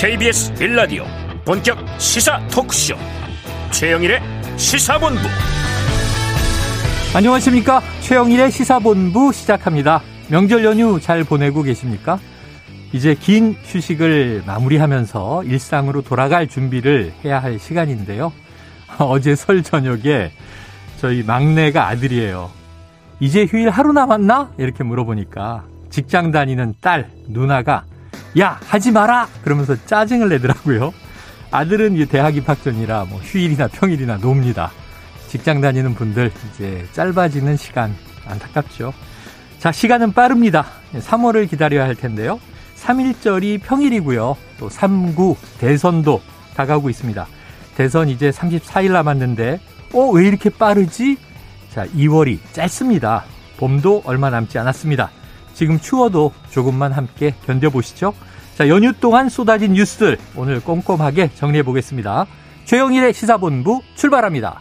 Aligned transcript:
KBS 0.00 0.54
빌라디오 0.54 1.04
본격 1.44 1.76
시사 1.98 2.38
토크쇼. 2.52 2.94
최영일의 3.72 4.20
시사본부. 4.56 5.18
안녕하십니까? 7.16 7.82
최영일의 8.02 8.52
시사본부 8.52 9.32
시작합니다. 9.32 10.00
명절 10.30 10.64
연휴 10.64 11.00
잘 11.00 11.24
보내고 11.24 11.64
계십니까? 11.64 12.20
이제 12.92 13.16
긴 13.18 13.56
휴식을 13.64 14.44
마무리하면서 14.46 15.42
일상으로 15.42 16.02
돌아갈 16.02 16.46
준비를 16.46 17.12
해야 17.24 17.40
할 17.40 17.58
시간인데요. 17.58 18.32
어제 19.00 19.34
설 19.34 19.64
저녁에 19.64 20.30
저희 21.00 21.24
막내가 21.24 21.88
아들이에요. 21.88 22.52
이제 23.18 23.46
휴일 23.46 23.68
하루 23.70 23.92
남았나? 23.92 24.52
이렇게 24.58 24.84
물어보니까 24.84 25.64
직장 25.90 26.30
다니는 26.30 26.74
딸 26.80 27.10
누나가 27.26 27.82
야 28.38 28.60
하지 28.66 28.92
마라 28.92 29.28
그러면서 29.42 29.76
짜증을 29.86 30.28
내더라고요. 30.28 30.92
아들은 31.50 32.06
대학 32.08 32.36
입학 32.36 32.62
전이라 32.62 33.06
뭐 33.06 33.18
휴일이나 33.20 33.68
평일이나 33.68 34.18
놉니다. 34.18 34.70
직장 35.28 35.60
다니는 35.60 35.94
분들 35.94 36.30
이제 36.54 36.86
짧아지는 36.92 37.56
시간 37.56 37.94
안타깝죠. 38.26 38.92
자 39.58 39.72
시간은 39.72 40.12
빠릅니다. 40.12 40.66
3월을 40.94 41.48
기다려야 41.48 41.84
할 41.84 41.94
텐데요. 41.94 42.38
3일절이 42.76 43.60
평일이고요. 43.62 44.36
또 44.58 44.68
3구 44.68 45.36
대선도 45.58 46.22
다가오고 46.54 46.90
있습니다. 46.90 47.26
대선 47.76 48.08
이제 48.08 48.30
34일 48.30 48.92
남았는데 48.92 49.60
어 49.94 50.10
왜 50.12 50.26
이렇게 50.28 50.50
빠르지? 50.50 51.16
자 51.72 51.86
2월이 51.86 52.38
짧습니다. 52.52 53.24
봄도 53.56 54.02
얼마 54.04 54.30
남지 54.30 54.58
않았습니다. 54.58 55.10
지금 55.58 55.80
추워도 55.80 56.32
조금만 56.50 56.92
함께 56.92 57.34
견뎌보시죠. 57.44 58.14
자, 58.56 58.68
연휴 58.68 58.92
동안 58.92 59.28
쏟아진 59.28 59.72
뉴스들 59.72 60.16
오늘 60.36 60.60
꼼꼼하게 60.60 61.30
정리해 61.34 61.64
보겠습니다. 61.64 62.26
최영일의 62.64 63.12
시사본부 63.12 63.80
출발합니다. 63.96 64.60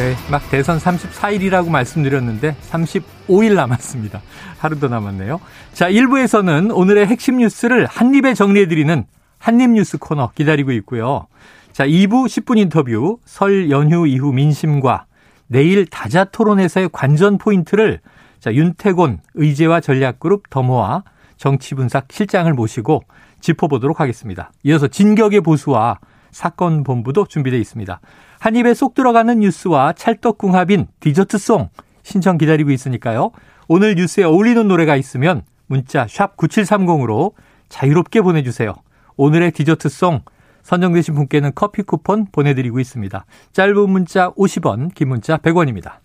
네, 0.00 0.16
막 0.30 0.40
대선 0.50 0.78
34일이라고 0.78 1.68
말씀드렸는데 1.68 2.56
35일 2.70 3.54
남았습니다. 3.54 4.22
하루 4.56 4.80
더 4.80 4.88
남았네요. 4.88 5.40
자, 5.74 5.90
1부에서는 5.90 6.74
오늘의 6.74 7.06
핵심 7.06 7.36
뉴스를 7.36 7.84
한입에 7.84 8.32
정리해드리는 8.32 9.04
한입 9.36 9.72
뉴스 9.72 9.98
코너 9.98 10.30
기다리고 10.34 10.72
있고요. 10.72 11.26
자, 11.72 11.86
2부 11.86 12.28
10분 12.28 12.56
인터뷰, 12.56 13.18
설 13.26 13.68
연휴 13.68 14.06
이후 14.06 14.32
민심과 14.32 15.04
내일 15.48 15.84
다자 15.84 16.24
토론에서의 16.24 16.88
관전 16.90 17.36
포인트를 17.36 18.00
자, 18.38 18.54
윤태곤 18.54 19.18
의제와 19.34 19.80
전략그룹 19.80 20.48
더모아 20.48 21.02
정치분석 21.36 22.06
실장을 22.10 22.50
모시고 22.54 23.02
짚어보도록 23.40 24.00
하겠습니다. 24.00 24.50
이어서 24.62 24.88
진격의 24.88 25.42
보수와 25.42 25.98
사건 26.30 26.84
본부도 26.84 27.26
준비되어 27.26 27.58
있습니다. 27.58 28.00
한 28.40 28.56
입에 28.56 28.72
쏙 28.72 28.94
들어가는 28.94 29.38
뉴스와 29.40 29.92
찰떡궁합인 29.92 30.86
디저트송 30.98 31.68
신청 32.02 32.38
기다리고 32.38 32.70
있으니까요. 32.70 33.32
오늘 33.68 33.94
뉴스에 33.94 34.24
어울리는 34.24 34.66
노래가 34.66 34.96
있으면 34.96 35.42
문자 35.66 36.06
샵 36.08 36.38
9730으로 36.38 37.34
자유롭게 37.68 38.22
보내주세요. 38.22 38.74
오늘의 39.16 39.52
디저트송 39.52 40.22
선정되신 40.62 41.14
분께는 41.14 41.52
커피 41.54 41.82
쿠폰 41.82 42.26
보내드리고 42.32 42.80
있습니다. 42.80 43.26
짧은 43.52 43.90
문자 43.90 44.30
50원, 44.32 44.94
긴 44.94 45.08
문자 45.08 45.36
100원입니다. 45.36 45.98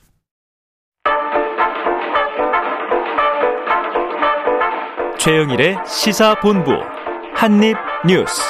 최영일의 5.17 5.77
시사본부 5.87 6.71
한입뉴스 7.33 8.41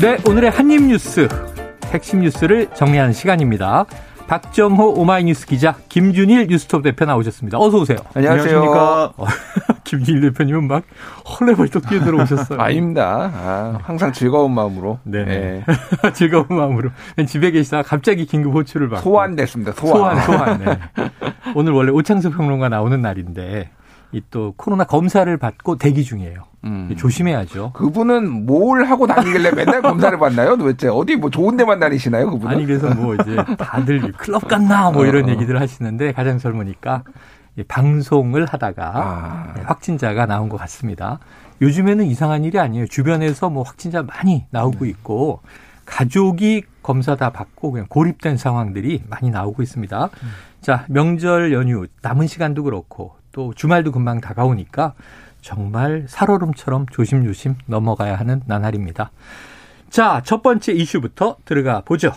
네, 0.00 0.16
오늘의 0.26 0.50
한입뉴스 0.50 1.45
핵심 1.96 2.20
뉴스를 2.20 2.68
정리하는 2.74 3.14
시간입니다. 3.14 3.86
박정호 4.26 5.00
오마이뉴스 5.00 5.46
기자 5.46 5.76
김준일 5.88 6.48
뉴스톱 6.48 6.82
대표 6.82 7.06
나오셨습니다. 7.06 7.58
어서 7.58 7.78
오세요. 7.78 7.96
안녕하십니까. 8.14 9.12
김준일 9.84 10.20
대표님은 10.20 10.68
막 10.68 10.82
헐레벌떡 11.24 11.88
뛰어들어오셨어요. 11.88 12.60
아닙니다. 12.60 13.30
아, 13.34 13.78
항상 13.82 14.12
즐거운 14.12 14.52
마음으로. 14.52 14.98
네. 15.04 15.24
네. 15.24 15.64
즐거운 16.12 16.44
마음으로. 16.50 16.90
집에 17.26 17.50
계시다가 17.50 17.82
갑자기 17.82 18.26
긴급 18.26 18.52
호출을 18.52 18.90
받고. 18.90 19.08
소환됐습니다. 19.08 19.72
소환. 19.72 20.20
소환, 20.20 20.58
소환. 20.58 20.58
네. 20.58 20.78
오늘 21.54 21.72
원래 21.72 21.92
오창석 21.92 22.36
평론가 22.36 22.68
나오는 22.68 23.00
날인데 23.00 23.70
이 24.12 24.22
또 24.30 24.54
코로나 24.56 24.84
검사를 24.84 25.36
받고 25.36 25.76
대기 25.76 26.04
중이에요. 26.04 26.44
음. 26.64 26.94
조심해야죠. 26.96 27.72
그분은 27.72 28.46
뭘 28.46 28.84
하고 28.84 29.06
다니길래 29.06 29.52
맨날 29.52 29.82
검사를 29.82 30.16
받나요? 30.18 30.56
도대체 30.56 30.88
어디 30.88 31.16
뭐 31.16 31.30
좋은 31.30 31.56
데만 31.56 31.78
다니시나요? 31.78 32.30
그분은? 32.30 32.54
아니 32.56 32.66
그래서 32.66 32.92
뭐 32.94 33.14
이제 33.14 33.36
다들 33.58 34.12
클럽 34.12 34.48
갔나 34.48 34.90
뭐 34.90 35.06
이런 35.06 35.26
어. 35.26 35.28
얘기들 35.32 35.60
하시는데 35.60 36.12
가장 36.12 36.38
젊으니까 36.38 37.04
방송을 37.68 38.46
하다가 38.46 38.92
아. 38.94 39.54
확진자가 39.64 40.26
나온 40.26 40.48
것 40.48 40.56
같습니다. 40.58 41.18
요즘에는 41.62 42.04
이상한 42.06 42.44
일이 42.44 42.58
아니에요. 42.58 42.86
주변에서 42.86 43.48
뭐 43.48 43.62
확진자 43.62 44.02
많이 44.02 44.44
나오고 44.50 44.84
네. 44.84 44.90
있고 44.90 45.40
가족이 45.86 46.64
검사 46.82 47.16
다 47.16 47.30
받고 47.30 47.72
그냥 47.72 47.86
고립된 47.88 48.36
상황들이 48.36 49.04
많이 49.08 49.30
나오고 49.30 49.62
있습니다. 49.62 50.04
음. 50.04 50.28
자, 50.60 50.84
명절 50.88 51.52
연휴 51.52 51.86
남은 52.02 52.26
시간도 52.26 52.64
그렇고 52.64 53.14
또 53.36 53.52
주말도 53.54 53.92
금방 53.92 54.22
다가오니까 54.22 54.94
정말 55.42 56.06
살얼음처럼 56.08 56.86
조심조심 56.86 57.56
넘어가야 57.66 58.16
하는 58.16 58.40
나날입니다. 58.46 59.10
자, 59.90 60.22
첫 60.24 60.42
번째 60.42 60.72
이슈부터 60.72 61.36
들어가 61.44 61.82
보죠. 61.82 62.12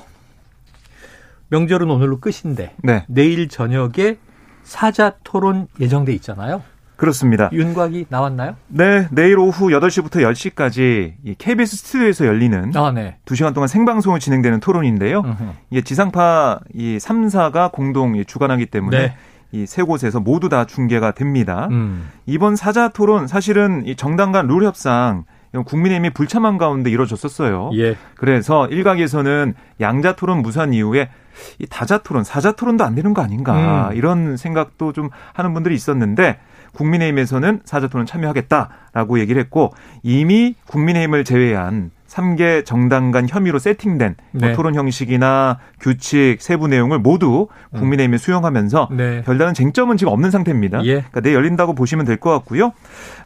명절은 1.50 1.90
오늘로 1.90 2.22
끝인데 2.22 2.74
네. 2.81 3.03
내일 3.09 3.50
저녁에 3.50 4.18
사자 4.63 5.16
토론 5.25 5.68
예정돼 5.81 6.13
있잖아요. 6.13 6.63
그렇습니다. 6.96 7.50
윤곽이 7.51 8.06
나왔나요? 8.07 8.56
네, 8.68 9.07
내일 9.12 9.40
오후 9.40 9.68
8시부터 9.68 10.22
10시까지 10.22 11.16
이 11.24 11.36
KBS 11.38 11.78
스튜디오에서 11.78 12.28
열리는 12.28 12.72
아, 12.75 12.91
네. 12.91 13.18
2시간 13.25 13.53
동안 13.53 13.68
생방송으로 13.68 14.19
진행되는 14.19 14.62
토론인데요. 14.62 15.19
으흠. 15.19 15.53
이게 15.69 15.81
지상파 15.81 16.59
이 16.74 16.97
3사가 16.97 17.74
공동 17.74 18.24
주관하기 18.25 18.68
때문에 18.68 18.97
네. 18.97 19.16
이 19.51 19.65
세 19.65 19.81
곳에서 19.81 20.19
모두 20.19 20.47
다 20.49 20.65
중계가 20.65 21.11
됩니다. 21.11 21.67
음. 21.71 22.09
이번 22.25 22.55
사자 22.55 22.87
토론 22.89 23.27
사실은 23.27 23.83
이 23.85 23.95
정당 23.95 24.31
간 24.31 24.47
룰 24.47 24.63
협상 24.63 25.23
국민의힘이 25.65 26.11
불참한 26.11 26.59
가운데 26.59 26.91
이뤄졌었어요. 26.91 27.71
예. 27.73 27.95
그래서 28.15 28.67
일각에서는 28.67 29.55
양자 29.81 30.15
토론 30.15 30.43
무산 30.43 30.73
이후에 30.73 31.09
이 31.57 31.65
다자 31.67 31.97
토론, 31.99 32.23
사자 32.23 32.51
토론도 32.51 32.83
안 32.83 32.93
되는 32.93 33.15
거 33.15 33.23
아닌가 33.23 33.89
음. 33.89 33.95
이런 33.97 34.38
생각도 34.38 34.93
좀 34.93 35.09
하는 35.33 35.53
분들이 35.55 35.73
있었는데 35.73 36.38
국민의힘에서는 36.73 37.61
사자 37.65 37.88
토론 37.88 38.05
참여하겠다라고 38.05 39.19
얘기를 39.19 39.41
했고 39.41 39.73
이미 40.03 40.53
국민의힘을 40.67 41.23
제외한 41.23 41.89
3개 42.09 42.65
정당 42.65 43.11
간 43.11 43.27
혐의로 43.29 43.59
세팅된 43.59 44.15
뭐 44.31 44.47
네. 44.47 44.53
토론 44.53 44.75
형식이나 44.75 45.59
규칙 45.79 46.37
세부 46.41 46.67
내용을 46.67 46.99
모두 46.99 47.47
국민의힘에 47.75 48.17
수용하면서 48.17 48.89
네. 48.91 49.21
별다른 49.21 49.53
쟁점은 49.53 49.95
지금 49.97 50.11
없는 50.11 50.31
상태입니다. 50.31 50.83
예. 50.85 50.94
그러니까 50.95 51.21
내일 51.21 51.35
열린다고 51.35 51.75
보시면 51.75 52.06
될 52.06 52.17
것 52.19 52.31
같고요. 52.31 52.73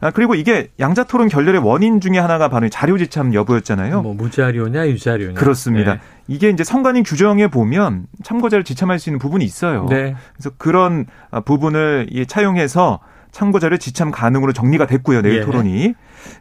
아, 0.00 0.10
그리고 0.12 0.34
이게 0.36 0.68
양자 0.78 1.04
토론 1.04 1.28
결렬의 1.28 1.60
원인 1.64 2.00
중에 2.00 2.18
하나가 2.18 2.48
바로 2.48 2.68
자료 2.68 2.96
지참 2.98 3.34
여부였잖아요. 3.34 4.02
뭐 4.02 4.14
무자료냐 4.14 4.86
유자료냐. 4.86 5.34
그렇습니다. 5.34 5.94
네. 5.94 6.00
이게 6.28 6.50
이제 6.50 6.62
선관위 6.62 7.02
규정에 7.02 7.48
보면 7.48 8.06
참고자를 8.22 8.64
지참할 8.64 8.98
수 8.98 9.08
있는 9.10 9.18
부분이 9.18 9.44
있어요. 9.44 9.86
네. 9.90 10.14
그래서 10.34 10.50
그런 10.58 11.06
아, 11.30 11.40
부분을 11.40 12.06
차용해서 12.28 13.00
참고자료 13.32 13.78
지참 13.78 14.12
가능으로 14.12 14.52
정리가 14.52 14.86
됐고요. 14.86 15.22
내일 15.22 15.38
예. 15.38 15.40
토론이. 15.40 15.94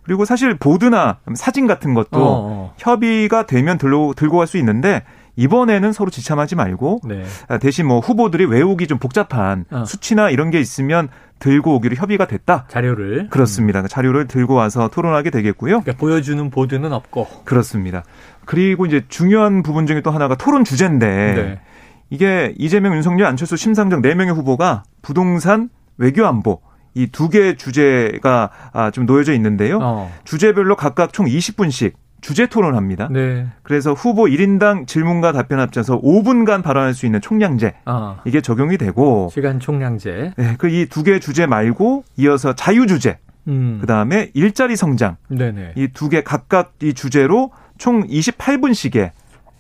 그리고 0.04 0.26
사실 0.26 0.56
보드나 0.58 1.18
사진 1.36 1.68
같은 1.68 1.94
것도 1.94 2.18
어어. 2.18 2.42
어. 2.50 2.74
협의가 2.78 3.46
되면 3.46 3.78
들고, 3.78 4.14
들고 4.14 4.38
갈 4.38 4.48
수 4.48 4.58
있는데 4.58 5.04
이번에는 5.36 5.94
서로 5.94 6.12
지참하지 6.12 6.56
말고 6.56 7.02
네. 7.06 7.24
아, 7.48 7.58
대신 7.58 7.88
뭐 7.88 8.00
후보들이 8.00 8.46
외우기 8.46 8.86
좀 8.88 9.00
복잡한 9.00 9.66
어. 9.72 9.84
수치나 9.86 10.30
이런 10.30 10.52
게 10.52 10.60
있으면 10.60 11.10
들고 11.40 11.76
오기로 11.76 11.96
협의가 11.96 12.28
됐다. 12.28 12.66
자료를 12.70 13.30
그렇습니다. 13.30 13.82
음. 13.82 13.88
자료를 13.88 14.28
들고 14.28 14.54
와서 14.54 14.90
토론하게 14.90 15.32
되겠고요. 15.32 15.82
그러니까 15.82 15.98
보여주는 16.00 16.50
보드는 16.52 16.94
없고 16.94 17.28
그렇습니다. 17.46 18.04
그리고 18.46 18.86
이제 18.86 19.04
중요한 19.10 19.64
부분 19.64 19.88
중에 19.88 20.02
또 20.02 20.12
하나가 20.12 20.36
토론 20.36 20.64
주제인데 20.64 21.08
네. 21.08 21.60
이게 22.10 22.54
이재명, 22.60 22.94
윤석열, 22.96 23.26
안철수, 23.28 23.58
심상정 23.58 24.02
4 24.04 24.14
명의 24.14 24.34
후보가 24.36 24.84
부동산, 25.02 25.70
외교안보 25.98 26.62
이 26.96 27.08
두 27.08 27.30
개의 27.30 27.58
주제가 27.58 28.50
아, 28.72 28.92
좀 28.92 29.06
놓여져 29.06 29.34
있는데요. 29.34 29.80
어. 29.82 30.12
주제별로 30.24 30.76
각각 30.76 31.12
총 31.14 31.26
20분씩 31.26 31.94
주제 32.22 32.46
토론합니다. 32.48 33.10
네. 33.12 33.48
그래서 33.64 33.92
후보 33.94 34.26
1인당 34.26 34.88
질문과 34.88 35.34
답변 35.34 35.60
합쳐서 35.60 36.00
5분간 36.02 36.64
발언할 36.64 36.94
수 36.94 37.06
있는 37.06 37.20
총량제 37.20 37.74
아. 37.86 38.18
이게 38.26 38.40
적용이 38.42 38.78
되고 38.78 39.30
시간 39.34 39.60
총량제. 39.60 40.34
네, 40.38 40.56
그 40.58 40.70
이 40.70 40.86
두개 40.86 41.20
주제 41.20 41.46
말고 41.46 42.06
이어서 42.18 42.54
자유 42.54 42.88
주제. 42.88 43.18
음. 43.48 43.80
그다음에 43.82 44.32
일자리 44.34 44.76
성장. 44.78 45.18
이 45.76 45.88
두 45.94 46.08
개 46.10 46.22
각각 46.24 46.74
이 46.82 46.94
주제로 46.94 47.52
총 47.78 48.08
28분씩의 48.08 49.12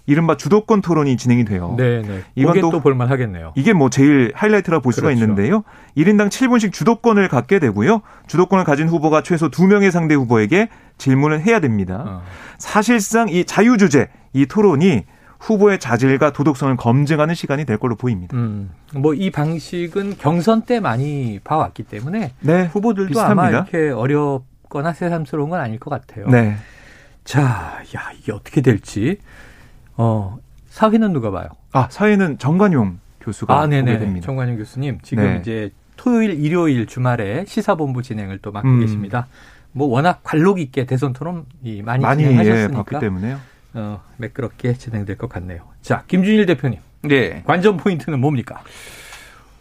이른바 0.06 0.36
주도권 0.36 0.82
토론이 0.82 1.16
진행이 1.16 1.46
돼요. 1.46 1.76
네, 1.78 2.02
네. 2.02 2.24
이건 2.36 2.60
또, 2.60 2.72
또 2.72 2.82
볼만 2.82 3.10
하겠네요. 3.10 3.54
이게 3.56 3.72
뭐 3.74 3.90
제일 3.90 4.32
하이라이트라 4.36 4.80
볼 4.80 4.92
수가 4.92 5.08
그렇죠. 5.08 5.22
있는데요. 5.22 5.64
1인당 5.96 6.30
7분씩 6.30 6.74
주도권을 6.74 7.30
갖게 7.30 7.60
되고요. 7.60 8.02
주도권을 8.28 8.66
가진 8.66 8.90
후보가 8.90 9.24
최소 9.24 9.50
2명의 9.50 9.92
상대 9.92 10.16
후보에게 10.16 10.70
질문을 10.98 11.42
해야 11.42 11.60
됩니다. 11.60 12.04
어. 12.06 12.24
사실상 12.58 13.30
이 13.30 13.46
자유 13.46 13.78
주제 13.78 14.10
이 14.34 14.46
토론이 14.46 15.06
후보의 15.40 15.80
자질과 15.80 16.32
도덕성을 16.32 16.76
검증하는 16.78 17.36
시간이 17.36 17.66
될 17.66 17.78
걸로 17.78 17.96
보입니다. 17.96 18.36
음, 18.36 18.72
뭐이 18.96 19.30
방식은 19.30 20.18
경선 20.18 20.62
때 20.64 20.80
많이 20.80 21.40
봐왔기 21.44 21.84
때문에 21.84 22.32
네, 22.40 22.64
후보들도 22.66 23.10
비슷합니다. 23.10 23.42
아마 23.42 23.50
이렇게 23.50 23.90
어렵거나 23.90 24.94
새삼스러운 24.94 25.50
건 25.50 25.60
아닐 25.60 25.80
것 25.80 25.90
같아요. 25.90 26.28
네. 26.28 26.56
자, 27.26 27.82
야 27.96 28.12
이게 28.18 28.32
어떻게 28.32 28.62
될지 28.62 29.18
어, 29.98 30.38
사회는 30.68 31.14
누가 31.14 31.32
봐요? 31.32 31.48
아, 31.72 31.88
사회는 31.90 32.38
정관용 32.38 33.00
교수가 33.22 33.60
아, 33.60 33.68
네네. 33.68 34.00
됩니다. 34.00 34.26
정관용 34.26 34.58
교수님 34.58 35.00
지금 35.02 35.24
네. 35.24 35.38
이제 35.40 35.72
토요일, 35.96 36.32
일요일 36.32 36.86
주말에 36.88 37.46
시사본부 37.46 38.02
진행을 38.02 38.40
또 38.40 38.52
맡고 38.52 38.68
음. 38.68 38.80
계십니다. 38.80 39.28
뭐 39.72 39.88
워낙 39.88 40.22
관록 40.24 40.60
있게 40.60 40.86
대선 40.86 41.14
토론 41.14 41.46
많이, 41.62 42.02
많이 42.04 42.24
진행하셨으니까 42.24 42.98
예, 42.98 43.00
때문에요. 43.00 43.40
어, 43.76 44.02
매끄럽게 44.18 44.74
진행될 44.74 45.18
것 45.18 45.30
같네요. 45.30 45.62
자, 45.82 46.04
김준일 46.08 46.46
대표님. 46.46 46.80
네. 47.04 47.44
관전 47.46 47.78
포인트는 47.78 48.20
뭡니까? 48.20 48.62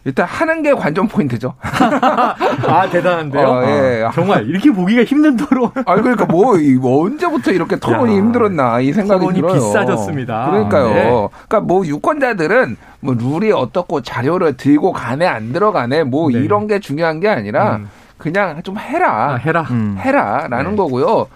일단 0.05 0.25
하는 0.25 0.61
게 0.61 0.73
관전 0.73 1.07
포인트죠. 1.07 1.53
아 1.61 2.89
대단한데요. 2.91 3.47
어, 3.47 3.63
예. 3.63 4.03
아, 4.03 4.11
정말 4.11 4.45
이렇게 4.47 4.69
보기가 4.71 5.03
힘든 5.03 5.37
토론. 5.37 5.71
아 5.85 5.95
그러니까 5.95 6.25
뭐, 6.25 6.55
뭐 6.79 7.05
언제부터 7.05 7.51
이렇게 7.51 7.77
토론이 7.77 8.11
야, 8.11 8.17
힘들었나 8.17 8.79
이 8.81 8.91
생각이 8.91 9.19
토론이 9.19 9.39
들어요. 9.39 9.53
비싸졌습니다. 9.53 10.49
그러니까요. 10.49 10.87
네. 10.89 11.03
그러니까 11.47 11.59
뭐 11.61 11.85
유권자들은 11.85 12.77
뭐 12.99 13.15
룰이 13.17 13.51
어떻고 13.51 14.01
자료를 14.01 14.57
들고 14.57 14.91
가네 14.91 15.25
안 15.25 15.53
들어가네 15.53 16.03
뭐 16.03 16.29
네. 16.29 16.39
이런 16.39 16.67
게 16.67 16.79
중요한 16.79 17.21
게 17.21 17.29
아니라 17.29 17.77
음. 17.77 17.89
그냥 18.17 18.61
좀 18.63 18.77
해라. 18.77 19.33
아, 19.33 19.35
해라. 19.35 19.61
음. 19.71 19.97
해라라는 19.99 20.71
네. 20.71 20.77
거고요. 20.77 21.27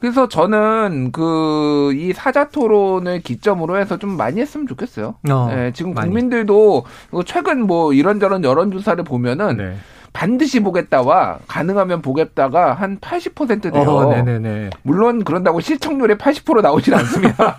그래서 0.00 0.28
저는 0.28 1.10
그 1.12 1.78
이 1.98 2.12
사자 2.12 2.48
토론을 2.48 3.20
기점으로 3.20 3.78
해서 3.78 3.98
좀 3.98 4.16
많이 4.16 4.40
했으면 4.40 4.66
좋겠어요. 4.66 5.14
어, 5.30 5.46
네, 5.50 5.72
지금 5.72 5.94
많이. 5.94 6.08
국민들도 6.08 6.84
최근 7.26 7.66
뭐 7.66 7.92
이런저런 7.92 8.44
여론조사를 8.44 9.02
보면은 9.04 9.56
네. 9.56 9.74
반드시 10.12 10.60
보겠다와 10.60 11.38
가능하면 11.46 12.02
보겠다가 12.02 12.74
한 12.74 12.98
80% 12.98 13.72
돼요. 13.72 13.82
어, 13.82 14.10
네네네. 14.14 14.70
물론 14.82 15.24
그런다고 15.24 15.60
시청률이 15.60 16.16
80% 16.16 16.62
나오진 16.62 16.94
않습니다. 16.94 17.56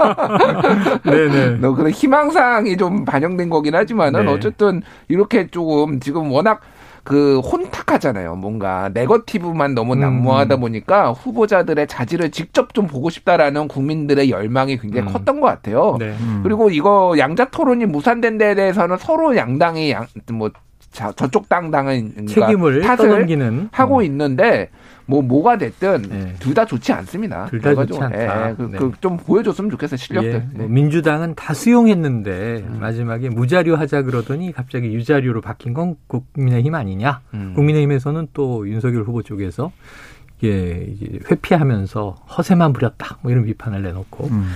네네. 1.04 1.58
너 1.60 1.74
그런 1.74 1.92
희망사항이 1.92 2.78
좀 2.78 3.06
반영된 3.06 3.50
거긴 3.50 3.76
하지만은 3.76 4.26
네. 4.26 4.32
어쨌든 4.32 4.82
이렇게 5.08 5.48
조금 5.48 6.00
지금 6.00 6.32
워낙 6.32 6.62
그 7.04 7.40
혼탁하잖아요. 7.40 8.36
뭔가 8.36 8.90
네거티브만 8.94 9.76
너무 9.76 9.94
음. 9.94 10.00
난무하다 10.00 10.58
보니까 10.58 11.12
후보자들의 11.12 11.88
자질을 11.88 12.32
직접 12.32 12.74
좀 12.74 12.88
보고 12.88 13.10
싶다라는 13.10 13.68
국민들의 13.68 14.30
열망이 14.30 14.78
굉장히 14.78 15.08
음. 15.08 15.14
컸던 15.14 15.42
것 15.42 15.48
같아요. 15.48 15.96
네. 16.00 16.16
음. 16.20 16.42
그리고 16.44 16.70
이거 16.70 17.16
양자 17.18 17.46
토론이 17.46 17.86
무산된 17.86 18.38
데 18.38 18.56
대해서는 18.56 18.98
서로 18.98 19.36
양당이 19.36 19.92
양, 19.92 20.08
뭐 20.32 20.52
자, 20.92 21.12
저쪽 21.16 21.50
당당은 21.50 22.28
책임을 22.28 22.82
탓을 22.82 22.98
떠넘기는 22.98 23.70
하고 23.72 23.98
음. 23.98 24.04
있는데 24.04 24.70
뭐 25.10 25.24
뭐가 25.24 25.58
됐든 25.58 26.04
네. 26.04 26.36
둘다 26.40 26.66
좋지 26.66 26.94
않습니다. 26.94 27.48
둘 27.48 27.60
다 27.62 27.74
좋지 27.74 28.00
않다. 28.00 28.50
예, 28.52 28.54
그, 28.54 28.62
네. 28.72 28.78
그 28.78 28.92
좀 29.02 29.18
보여줬으면 29.18 29.72
좋겠어요 29.72 29.98
실력들. 29.98 30.34
예, 30.34 30.58
뭐 30.58 30.68
민주당은 30.68 31.34
다 31.34 31.56
수용했는데 31.56 32.64
음. 32.68 32.78
마지막에 32.80 33.30
무자료 33.30 33.76
하자 33.76 34.04
그러더니 34.04 34.52
갑자기 34.52 34.94
유자료로 34.94 35.42
바뀐 35.42 35.74
건 35.74 35.96
국민의힘 36.08 36.76
아니냐? 36.76 37.22
음. 37.34 37.54
국민의힘에서는 37.56 38.28
또 38.36 38.70
윤석열 38.70 39.02
후보 39.04 39.24
쪽에서 39.24 39.72
이게 40.40 40.96
회피하면서 41.32 42.12
허세만 42.38 42.72
부렸다 42.74 43.18
뭐 43.22 43.32
이런 43.32 43.46
비판을 43.46 43.82
내놓고. 43.82 44.28
음. 44.28 44.52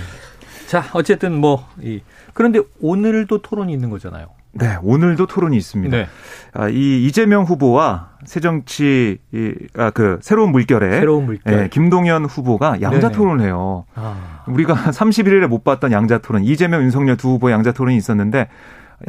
자 0.68 0.84
어쨌든 0.94 1.34
뭐 1.34 1.66
이, 1.82 2.00
그런데 2.32 2.60
오늘도 2.80 3.42
토론이 3.42 3.72
있는 3.72 3.90
거잖아요. 3.90 4.28
네, 4.54 4.76
오늘도 4.82 5.26
토론이 5.26 5.56
있습니다. 5.56 5.96
네. 5.96 6.06
아, 6.52 6.68
이 6.68 7.04
이재명 7.04 7.44
후보와 7.44 8.10
새정치 8.24 9.18
이, 9.32 9.54
아, 9.76 9.90
그 9.90 10.18
새로운 10.22 10.52
물결에 10.52 11.00
새로운 11.00 11.26
물결. 11.26 11.52
예, 11.64 11.68
김동연 11.68 12.24
후보가 12.26 12.80
양자 12.80 13.10
토론을 13.10 13.44
해요. 13.44 13.84
아. 13.94 14.44
우리가 14.46 14.74
31일에 14.92 15.46
못 15.48 15.64
봤던 15.64 15.92
양자 15.92 16.18
토론, 16.18 16.44
이재명, 16.44 16.82
윤석열 16.82 17.16
두 17.16 17.30
후보의 17.30 17.52
양자 17.52 17.72
토론이 17.72 17.96
있었는데 17.96 18.48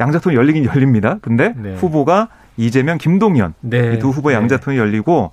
양자 0.00 0.18
토론 0.18 0.36
열리긴 0.36 0.64
열립니다. 0.64 1.18
근데 1.22 1.54
네. 1.56 1.74
후보가 1.76 2.28
이재명, 2.58 2.96
김동연 2.98 3.54
네. 3.60 3.94
이두 3.94 4.08
후보의 4.08 4.34
네. 4.34 4.40
양자 4.40 4.56
토론이 4.56 4.78
열리고 4.78 5.30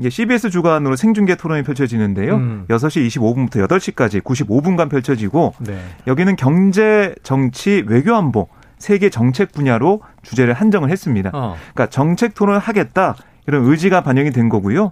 이게 0.00 0.10
CBS 0.10 0.50
주간으로 0.50 0.96
생중계 0.96 1.36
토론이 1.36 1.62
펼쳐지는데요. 1.62 2.34
음. 2.34 2.64
6시 2.68 3.06
25분부터 3.08 3.66
8시까지 3.68 4.22
95분간 4.22 4.90
펼쳐지고 4.90 5.54
네. 5.60 5.78
여기는 6.06 6.34
경제, 6.36 7.14
정치, 7.22 7.84
외교 7.86 8.14
안보 8.16 8.48
세계 8.82 9.08
정책 9.10 9.52
분야로 9.52 10.02
주제를 10.22 10.54
한정을 10.54 10.90
했습니다. 10.90 11.30
어. 11.32 11.56
그러니까 11.72 11.86
정책 11.86 12.34
토론을 12.34 12.58
하겠다 12.58 13.14
이런 13.46 13.64
의지가 13.64 14.02
반영이 14.02 14.32
된 14.32 14.48
거고요. 14.48 14.90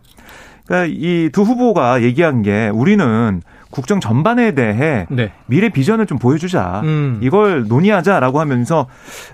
그러니까 0.64 0.94
이 0.96 1.28
두 1.32 1.42
후보가 1.42 2.02
얘기한 2.02 2.42
게 2.42 2.68
우리는 2.72 3.42
국정 3.70 4.00
전반에 4.00 4.52
대해 4.52 5.06
네. 5.10 5.32
미래 5.46 5.68
비전을 5.68 6.06
좀 6.06 6.18
보여주자. 6.18 6.80
음. 6.84 7.18
이걸 7.22 7.66
논의하자라고 7.68 8.40
하면서 8.40 8.86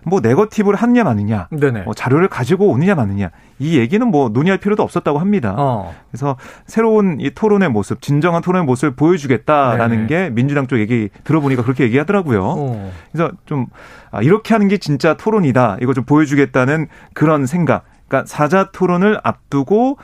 뭐 0.04 0.20
네거티브를 0.20 0.78
하느냐 0.78 1.04
마느냐, 1.04 1.48
뭐 1.84 1.94
자료를 1.94 2.28
가지고 2.28 2.68
오느냐 2.68 2.94
마느냐 2.94 3.30
이 3.58 3.78
얘기는 3.78 4.06
뭐 4.06 4.28
논의할 4.28 4.58
필요도 4.58 4.82
없었다고 4.82 5.18
합니다. 5.18 5.54
어. 5.56 5.94
그래서 6.10 6.36
새로운 6.66 7.16
이 7.20 7.30
토론의 7.30 7.70
모습, 7.70 8.02
진정한 8.02 8.42
토론의 8.42 8.66
모습을 8.66 8.94
보여주겠다라는 8.94 10.02
네. 10.02 10.06
게 10.06 10.30
민주당 10.30 10.66
쪽 10.66 10.78
얘기 10.78 11.08
들어보니까 11.24 11.62
그렇게 11.62 11.84
얘기하더라고요. 11.84 12.44
어. 12.44 12.92
그래서 13.10 13.32
좀 13.46 13.66
아, 14.10 14.20
이렇게 14.20 14.54
하는 14.54 14.68
게 14.68 14.76
진짜 14.78 15.14
토론이다. 15.14 15.78
이거 15.80 15.94
좀 15.94 16.04
보여주겠다는 16.04 16.88
그런 17.14 17.46
생각. 17.46 17.84
그러니까 18.08 18.28
사자 18.28 18.70
토론을 18.70 19.18
앞두고 19.22 19.98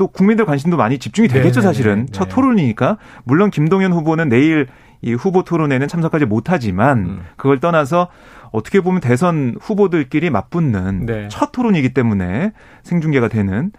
또 0.00 0.06
국민들 0.06 0.46
관심도 0.46 0.78
많이 0.78 0.98
집중이 0.98 1.28
되겠죠, 1.28 1.60
네, 1.60 1.66
네, 1.66 1.68
사실은. 1.68 2.06
네, 2.06 2.12
첫 2.12 2.30
토론이니까. 2.30 2.96
물론 3.24 3.50
김동연 3.50 3.92
후보는 3.92 4.30
내일 4.30 4.66
이 5.02 5.12
후보 5.12 5.44
토론에는 5.44 5.88
참석하지 5.88 6.24
못하지만 6.24 6.98
음. 7.00 7.20
그걸 7.36 7.60
떠나서 7.60 8.08
어떻게 8.50 8.80
보면 8.80 9.02
대선 9.02 9.56
후보들끼리 9.60 10.30
맞붙는 10.30 11.04
네. 11.04 11.28
첫 11.28 11.52
토론이기 11.52 11.92
때문에 11.92 12.52
생중계가 12.82 13.28
되는 13.28 13.72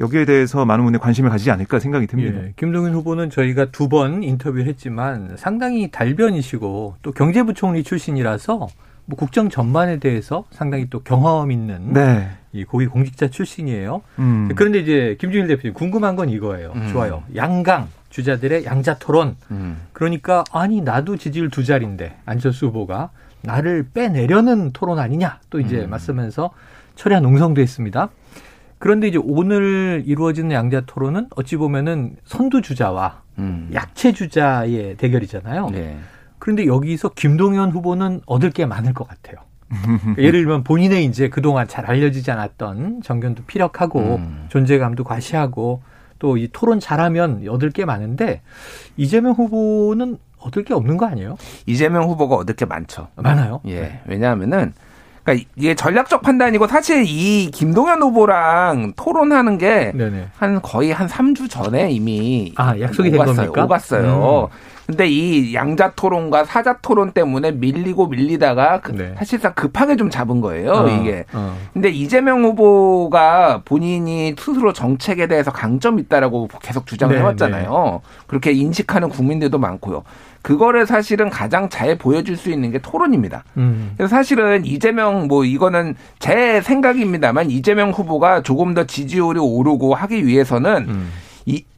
여기에 0.00 0.24
대해서 0.24 0.64
많은 0.64 0.82
분들이 0.82 0.98
관심을 1.00 1.28
가지지 1.28 1.50
않을까 1.50 1.78
생각이 1.78 2.06
듭니다. 2.06 2.40
예, 2.42 2.52
김동연 2.56 2.94
후보는 2.94 3.28
저희가 3.28 3.66
두 3.66 3.90
번 3.90 4.22
인터뷰를 4.22 4.64
했지만 4.66 5.34
상당히 5.36 5.90
달변이시고 5.90 6.96
또 7.02 7.12
경제부총리 7.12 7.82
출신이라서 7.84 8.66
뭐 9.06 9.16
국정 9.16 9.48
전반에 9.48 9.98
대해서 9.98 10.44
상당히 10.50 10.88
또 10.90 11.00
경험 11.00 11.50
있는 11.50 11.92
네. 11.92 12.28
이 12.52 12.64
고위 12.64 12.86
공직자 12.86 13.28
출신이에요. 13.28 14.02
음. 14.18 14.48
그런데 14.54 14.80
이제 14.80 15.16
김준일 15.20 15.46
대표님 15.46 15.74
궁금한 15.74 16.16
건 16.16 16.28
이거예요. 16.28 16.72
음. 16.74 16.88
좋아요. 16.92 17.22
양강 17.34 17.88
주자들의 18.10 18.64
양자 18.64 18.98
토론. 18.98 19.36
음. 19.50 19.78
그러니까 19.92 20.42
아니 20.52 20.80
나도 20.80 21.16
지지율 21.16 21.50
두 21.50 21.64
자리인데 21.64 22.16
안철수 22.26 22.66
후보가 22.66 23.10
나를 23.42 23.86
빼내려는 23.94 24.72
토론 24.72 24.98
아니냐 24.98 25.40
또 25.50 25.60
이제 25.60 25.84
음. 25.84 25.90
맞서면서 25.90 26.50
철야 26.96 27.20
농성도 27.20 27.60
했습니다. 27.60 28.08
그런데 28.78 29.08
이제 29.08 29.18
오늘 29.22 30.02
이루어지는 30.04 30.50
양자 30.50 30.82
토론은 30.86 31.28
어찌 31.36 31.56
보면은 31.56 32.16
선두 32.24 32.60
주자와 32.60 33.22
음. 33.38 33.70
약체 33.72 34.12
주자의 34.12 34.96
대결이잖아요. 34.96 35.70
네. 35.70 35.96
그런데 36.38 36.66
여기서 36.66 37.10
김동연 37.10 37.70
후보는 37.72 38.20
얻을 38.26 38.50
게 38.50 38.66
많을 38.66 38.92
것 38.94 39.06
같아요. 39.08 39.36
예를 40.18 40.40
들면 40.42 40.62
본인의 40.62 41.04
이제 41.06 41.28
그동안 41.28 41.66
잘 41.66 41.86
알려지지 41.86 42.30
않았던 42.30 43.02
정견도 43.02 43.42
피력하고 43.46 44.16
음. 44.16 44.46
존재감도 44.48 45.02
과시하고 45.04 45.82
또 46.18 46.36
이 46.38 46.48
토론 46.52 46.80
잘하면 46.80 47.46
얻을 47.48 47.70
게 47.70 47.84
많은데 47.84 48.40
이재명 48.96 49.32
후보는 49.32 50.16
얻을 50.38 50.64
게 50.64 50.72
없는 50.72 50.96
거 50.96 51.06
아니에요? 51.06 51.36
이재명 51.66 52.04
후보가 52.04 52.36
얻을 52.36 52.54
게 52.54 52.64
많죠. 52.64 53.08
많아요? 53.16 53.60
예. 53.66 53.80
네. 53.80 54.00
왜냐하면은 54.06 54.72
그러니까 55.24 55.46
이게 55.56 55.74
전략적 55.74 56.22
판단이고 56.22 56.68
사실 56.68 57.04
이 57.06 57.50
김동연 57.52 58.00
후보랑 58.00 58.92
토론하는 58.94 59.58
게 59.58 59.90
한 60.36 60.62
거의 60.62 60.92
한 60.92 61.08
3주 61.08 61.50
전에 61.50 61.90
이미 61.90 62.52
아, 62.56 62.78
약속이 62.78 63.10
된. 63.10 63.18
겁니까? 63.24 63.64
오갔어요. 63.64 64.48
음. 64.52 64.75
근데 64.86 65.08
이 65.08 65.52
양자 65.52 65.92
토론과 65.96 66.44
사자 66.44 66.78
토론 66.80 67.10
때문에 67.10 67.50
밀리고 67.50 68.06
밀리다가 68.06 68.80
그 68.80 68.92
네. 68.92 69.14
사실상 69.18 69.52
급하게 69.54 69.96
좀 69.96 70.10
잡은 70.10 70.40
거예요, 70.40 70.70
어, 70.70 70.88
이게. 70.88 71.24
어. 71.32 71.58
근데 71.72 71.88
이재명 71.90 72.44
후보가 72.44 73.62
본인이 73.64 74.36
스스로 74.38 74.72
정책에 74.72 75.26
대해서 75.26 75.50
강점 75.50 75.98
있다라고 75.98 76.48
계속 76.62 76.86
주장을 76.86 77.12
네, 77.12 77.20
해왔잖아요. 77.20 78.00
네. 78.02 78.08
그렇게 78.28 78.52
인식하는 78.52 79.08
국민들도 79.08 79.58
많고요. 79.58 80.04
그거를 80.42 80.86
사실은 80.86 81.28
가장 81.30 81.68
잘 81.68 81.98
보여줄 81.98 82.36
수 82.36 82.50
있는 82.50 82.70
게 82.70 82.78
토론입니다. 82.78 83.42
음. 83.56 83.94
그래서 83.96 84.14
사실은 84.14 84.64
이재명 84.64 85.26
뭐 85.26 85.44
이거는 85.44 85.96
제 86.20 86.60
생각입니다만 86.60 87.50
이재명 87.50 87.90
후보가 87.90 88.42
조금 88.42 88.72
더 88.72 88.84
지지율이 88.84 89.40
오르고 89.40 89.96
하기 89.96 90.24
위해서는 90.24 90.86
음. 90.88 91.10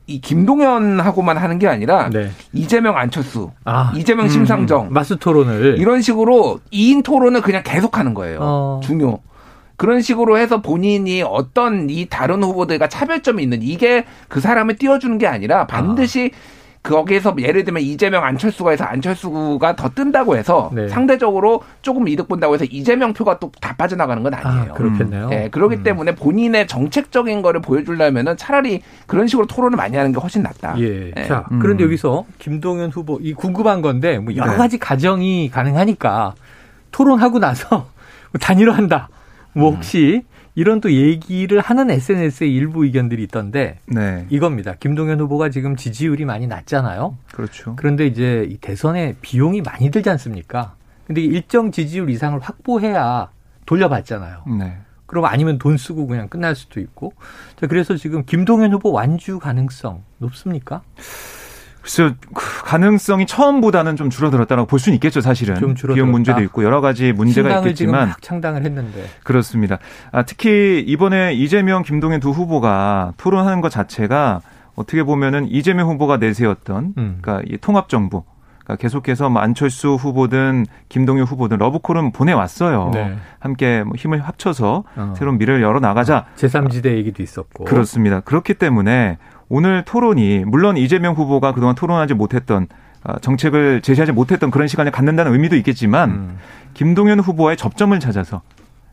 이, 0.08 0.14
이 0.14 0.20
김동연하고만 0.20 1.36
하는 1.36 1.58
게 1.58 1.68
아니라 1.68 2.08
네. 2.10 2.30
이재명 2.52 2.96
안철수, 2.96 3.50
아, 3.64 3.92
이재명 3.94 4.26
음, 4.26 4.28
심상정 4.30 4.88
마스 4.90 5.16
토론을 5.18 5.76
이런 5.78 6.00
식으로 6.00 6.60
2인 6.72 7.04
토론을 7.04 7.42
그냥 7.42 7.62
계속하는 7.62 8.14
거예요. 8.14 8.38
어. 8.40 8.80
중요. 8.82 9.20
그런 9.76 10.00
식으로 10.00 10.38
해서 10.38 10.60
본인이 10.60 11.22
어떤 11.22 11.88
이 11.88 12.06
다른 12.06 12.42
후보들과 12.42 12.88
차별점이 12.88 13.42
있는 13.42 13.62
이게 13.62 14.04
그 14.28 14.40
사람을 14.40 14.76
띄워주는 14.76 15.18
게 15.18 15.28
아니라 15.28 15.68
반드시 15.68 16.32
아. 16.34 16.57
거기에서 16.82 17.34
예를 17.38 17.64
들면 17.64 17.82
이재명 17.82 18.24
안철수가 18.24 18.70
해서 18.70 18.84
안철수가 18.84 19.76
더 19.76 19.88
뜬다고 19.90 20.36
해서 20.36 20.70
네. 20.72 20.88
상대적으로 20.88 21.62
조금 21.82 22.08
이득 22.08 22.28
본다고 22.28 22.54
해서 22.54 22.64
이재명 22.64 23.12
표가 23.12 23.38
또 23.38 23.48
다 23.60 23.74
빠져나가는 23.76 24.22
건 24.22 24.34
아니에요. 24.34 24.72
아, 24.72 24.74
그렇겠네요. 24.74 25.28
네, 25.28 25.48
그렇기 25.50 25.76
음. 25.76 25.82
때문에 25.82 26.14
본인의 26.14 26.66
정책적인 26.68 27.42
거를 27.42 27.60
보여주려면은 27.60 28.36
차라리 28.36 28.82
그런 29.06 29.26
식으로 29.26 29.46
토론을 29.46 29.76
많이 29.76 29.96
하는 29.96 30.12
게 30.12 30.20
훨씬 30.20 30.42
낫다. 30.42 30.78
예. 30.78 31.12
네. 31.14 31.26
자, 31.26 31.44
음. 31.50 31.58
그런데 31.58 31.84
여기서 31.84 32.24
김동연 32.38 32.90
후보 32.90 33.18
이 33.20 33.34
궁금한 33.34 33.82
건데 33.82 34.18
뭐 34.18 34.34
여러 34.36 34.52
네. 34.52 34.56
가지 34.56 34.78
가정이 34.78 35.50
가능하니까 35.50 36.34
토론하고 36.92 37.38
나서 37.40 37.88
단일화한다. 38.40 39.08
뭐 39.54 39.70
음. 39.70 39.76
혹시 39.76 40.22
음. 40.24 40.37
이런 40.58 40.80
또 40.80 40.90
얘기를 40.90 41.60
하는 41.60 41.88
SNS의 41.88 42.52
일부 42.52 42.84
의견들이 42.84 43.22
있던데 43.22 43.78
네. 43.86 44.26
이겁니다. 44.28 44.74
김동연 44.74 45.20
후보가 45.20 45.50
지금 45.50 45.76
지지율이 45.76 46.24
많이 46.24 46.48
낮잖아요. 46.48 47.16
그렇죠. 47.32 47.76
그런데 47.76 48.08
이제 48.08 48.44
이 48.50 48.56
대선에 48.56 49.14
비용이 49.22 49.62
많이 49.62 49.92
들지 49.92 50.10
않습니까? 50.10 50.74
근데 51.06 51.20
일정 51.20 51.70
지지율 51.70 52.10
이상을 52.10 52.40
확보해야 52.40 53.30
돌려받잖아요. 53.66 54.46
네. 54.58 54.78
그럼 55.06 55.26
아니면 55.26 55.58
돈 55.58 55.76
쓰고 55.76 56.08
그냥 56.08 56.26
끝날 56.26 56.56
수도 56.56 56.80
있고. 56.80 57.12
자, 57.54 57.68
그래서 57.68 57.96
지금 57.96 58.24
김동연 58.24 58.72
후보 58.72 58.90
완주 58.90 59.38
가능성 59.38 60.02
높습니까? 60.18 60.82
글쎄요, 61.88 62.12
그 62.34 62.64
가능성이 62.64 63.24
처음보다는 63.24 63.96
좀 63.96 64.10
줄어들었다고 64.10 64.66
볼 64.66 64.78
수는 64.78 64.94
있겠죠, 64.96 65.22
사실은. 65.22 65.54
좀 65.54 65.74
줄어들었다. 65.74 65.94
비용 65.94 66.10
문제도 66.10 66.38
있고 66.42 66.62
여러 66.62 66.82
가지 66.82 67.14
문제가 67.14 67.60
있겠지만. 67.60 68.12
창당을 68.20 68.62
했는데. 68.62 69.06
그렇습니다. 69.24 69.78
아, 70.12 70.22
특히 70.24 70.84
이번에 70.86 71.32
이재명, 71.32 71.82
김동연 71.82 72.20
두 72.20 72.30
후보가 72.30 73.14
토론하는 73.16 73.62
것 73.62 73.70
자체가 73.70 74.42
어떻게 74.74 75.02
보면은 75.02 75.48
이재명 75.48 75.88
후보가 75.88 76.18
내세웠던, 76.18 76.92
음. 76.98 77.18
그러니까 77.22 77.42
이 77.50 77.56
통합 77.56 77.88
정부. 77.88 78.22
그러니까 78.64 78.82
계속해서 78.82 79.30
뭐 79.30 79.40
안철수 79.40 79.94
후보든 79.94 80.66
김동연 80.90 81.24
후보든 81.24 81.56
러브콜은 81.56 82.12
보내왔어요. 82.12 82.90
네. 82.92 83.16
함께 83.38 83.82
뭐 83.82 83.94
힘을 83.96 84.20
합쳐서 84.20 84.84
어. 84.94 85.14
새로운 85.16 85.38
미래를 85.38 85.62
열어 85.62 85.80
나가자. 85.80 86.26
제3지대 86.36 86.96
얘기도 86.98 87.22
있었고. 87.22 87.64
그렇습니다. 87.64 88.20
그렇기 88.20 88.52
때문에 88.54 89.16
오늘 89.48 89.84
토론이 89.84 90.44
물론 90.46 90.76
이재명 90.76 91.14
후보가 91.14 91.52
그동안 91.52 91.74
토론하지 91.74 92.14
못했던 92.14 92.66
어, 93.04 93.18
정책을 93.20 93.80
제시하지 93.80 94.12
못했던 94.12 94.50
그런 94.50 94.68
시간을 94.68 94.92
갖는다는 94.92 95.32
의미도 95.32 95.56
있겠지만 95.56 96.10
음. 96.10 96.38
김동연 96.74 97.20
후보와의 97.20 97.56
접점을 97.56 97.98
찾아서 98.00 98.42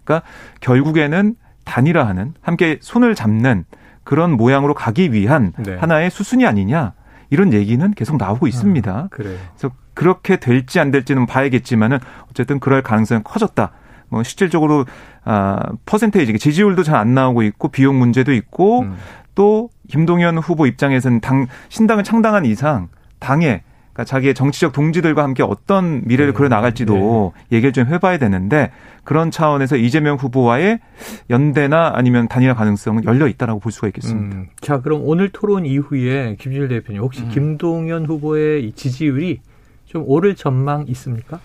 그러니까 0.03 0.27
결국에는 0.61 1.35
단일화하는 1.65 2.35
함께 2.41 2.77
손을 2.81 3.15
잡는 3.15 3.65
그런 4.03 4.31
모양으로 4.31 4.75
가기 4.75 5.11
위한 5.11 5.51
네. 5.57 5.75
하나의 5.75 6.11
수순이 6.11 6.45
아니냐 6.45 6.93
이런 7.31 7.53
얘기는 7.53 7.91
계속 7.93 8.17
나오고 8.17 8.45
있습니다. 8.47 8.91
아, 8.91 9.07
그래서 9.09 9.71
그렇게 9.95 10.37
될지 10.37 10.79
안 10.79 10.91
될지는 10.91 11.25
봐야겠지만은 11.25 11.97
어쨌든 12.29 12.59
그럴 12.59 12.83
가능성이 12.83 13.21
커졌다. 13.23 13.71
뭐 14.09 14.21
실질적으로 14.21 14.85
아 15.23 15.59
퍼센테이지 15.87 16.37
지지율도 16.37 16.83
잘 16.83 16.95
안 16.95 17.15
나오고 17.15 17.41
있고 17.41 17.69
비용 17.69 17.97
문제도 17.97 18.31
있고 18.31 18.81
음. 18.81 18.95
또 19.35 19.69
김동연 19.89 20.37
후보 20.39 20.65
입장에서는 20.65 21.19
당 21.21 21.47
신당을 21.69 22.03
창당한 22.03 22.45
이상 22.45 22.87
당에 23.19 23.61
그러니까 23.95 24.03
자기의 24.03 24.33
정치적 24.33 24.73
동지들과 24.73 25.23
함께 25.23 25.41
어떤 25.41 26.01
미래를 26.05 26.33
네. 26.33 26.37
그려 26.37 26.49
나갈지도 26.49 27.33
네. 27.33 27.55
얘기를 27.55 27.71
좀 27.71 27.87
해봐야 27.87 28.17
되는데 28.17 28.71
그런 29.05 29.31
차원에서 29.31 29.77
이재명 29.77 30.17
후보와의 30.17 30.79
연대나 31.29 31.93
아니면 31.95 32.27
단일화 32.27 32.55
가능성은 32.55 33.05
열려 33.05 33.27
있다라고 33.27 33.61
볼 33.61 33.71
수가 33.71 33.87
있겠습니다. 33.87 34.35
음. 34.35 34.47
자, 34.59 34.81
그럼 34.81 35.01
오늘 35.03 35.29
토론 35.29 35.65
이후에 35.65 36.35
김준일 36.39 36.67
대표님 36.67 37.01
혹시 37.01 37.23
음. 37.23 37.29
김동연 37.29 38.05
후보의 38.05 38.73
지지율이 38.73 39.39
좀 39.85 40.03
오를 40.05 40.35
전망 40.35 40.85
있습니까? 40.89 41.39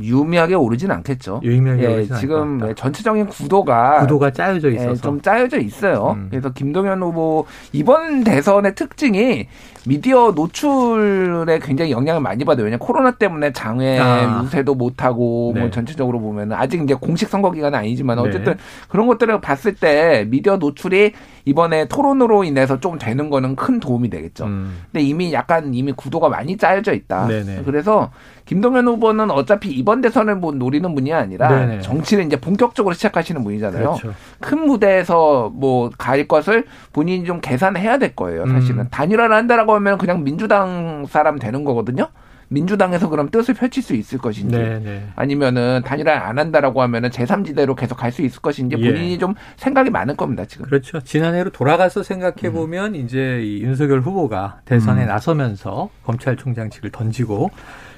유의미하게 0.00 0.54
오르진 0.54 0.90
않겠죠. 0.90 1.40
유의미하게 1.42 1.82
예, 1.82 2.04
지금 2.18 2.60
예, 2.68 2.74
전체적인 2.74 3.26
구도가 3.26 4.00
구도가 4.00 4.30
짜여져 4.32 4.70
예, 4.70 4.74
있어서 4.74 4.90
예, 4.90 4.96
좀 4.96 5.20
짜여져 5.20 5.58
있어요. 5.58 6.16
음. 6.16 6.28
그래서 6.30 6.50
김동연 6.50 7.02
후보 7.02 7.46
이번 7.72 8.24
대선의 8.24 8.74
특징이 8.74 9.46
미디어 9.86 10.32
노출에 10.32 11.58
굉장히 11.60 11.90
영향을 11.90 12.20
많이 12.20 12.44
받아요. 12.44 12.64
왜냐 12.64 12.76
코로나 12.78 13.12
때문에 13.12 13.52
장외 13.52 13.98
아. 13.98 14.42
유세도 14.42 14.74
못 14.74 15.02
하고 15.02 15.52
네. 15.54 15.60
뭐 15.60 15.70
전체적으로 15.70 16.20
보면 16.20 16.52
아직 16.52 16.82
이제 16.82 16.94
공식 16.94 17.28
선거 17.28 17.50
기간은 17.50 17.78
아니지만 17.78 18.16
네. 18.16 18.28
어쨌든 18.28 18.52
네. 18.54 18.58
그런 18.88 19.06
것들을 19.06 19.40
봤을 19.40 19.74
때 19.74 20.26
미디어 20.28 20.56
노출이 20.56 21.12
이번에 21.46 21.88
토론으로 21.88 22.44
인해서 22.44 22.78
좀 22.78 22.98
되는 22.98 23.30
거는 23.30 23.56
큰 23.56 23.80
도움이 23.80 24.10
되겠죠. 24.10 24.44
음. 24.44 24.82
근데 24.92 25.04
이미 25.04 25.32
약간 25.32 25.72
이미 25.72 25.92
구도가 25.92 26.28
많이 26.28 26.56
짜여져 26.56 26.92
있다. 26.92 27.26
네네. 27.26 27.62
그래서 27.64 28.10
김동연 28.50 28.88
후보는 28.88 29.30
어차피 29.30 29.70
이번 29.70 30.00
대선을 30.00 30.34
뭐 30.34 30.50
노리는 30.50 30.92
분이 30.92 31.12
아니라 31.12 31.48
네네. 31.48 31.82
정치를 31.82 32.24
이제 32.24 32.34
본격적으로 32.34 32.96
시작하시는 32.96 33.44
분이잖아요. 33.44 33.84
그렇죠. 33.84 34.12
큰 34.40 34.66
무대에서 34.66 35.52
뭐 35.54 35.90
갈 35.96 36.26
것을 36.26 36.64
본인이 36.92 37.24
좀 37.24 37.40
계산해야 37.40 37.98
될 37.98 38.16
거예요. 38.16 38.48
사실은 38.48 38.80
음. 38.80 38.88
단일화를 38.90 39.36
한다라고 39.36 39.72
하면 39.76 39.98
그냥 39.98 40.24
민주당 40.24 41.06
사람 41.08 41.38
되는 41.38 41.62
거거든요. 41.62 42.08
민주당에서 42.48 43.08
그럼 43.08 43.30
뜻을 43.30 43.54
펼칠 43.54 43.84
수 43.84 43.94
있을 43.94 44.18
것인지 44.18 44.56
네네. 44.56 45.10
아니면은 45.14 45.82
단일화 45.84 46.12
안 46.26 46.36
한다라고 46.40 46.82
하면은 46.82 47.10
제3지대로 47.10 47.76
계속 47.76 47.94
갈 47.98 48.10
수 48.10 48.22
있을 48.22 48.42
것인지 48.42 48.74
예. 48.80 48.84
본인이 48.84 49.12
예. 49.12 49.18
좀 49.18 49.34
생각이 49.58 49.90
많을 49.90 50.16
겁니다 50.16 50.44
지금. 50.44 50.66
그렇죠. 50.66 51.00
지난해로 51.00 51.50
돌아가서 51.50 52.02
생각해 52.02 52.50
보면 52.50 52.96
음. 52.96 52.96
이제 52.96 53.40
이 53.44 53.62
윤석열 53.62 54.00
후보가 54.00 54.62
대선에 54.64 55.02
음. 55.02 55.06
나서면서 55.06 55.90
검찰총장직을 56.04 56.90
던지고 56.90 57.52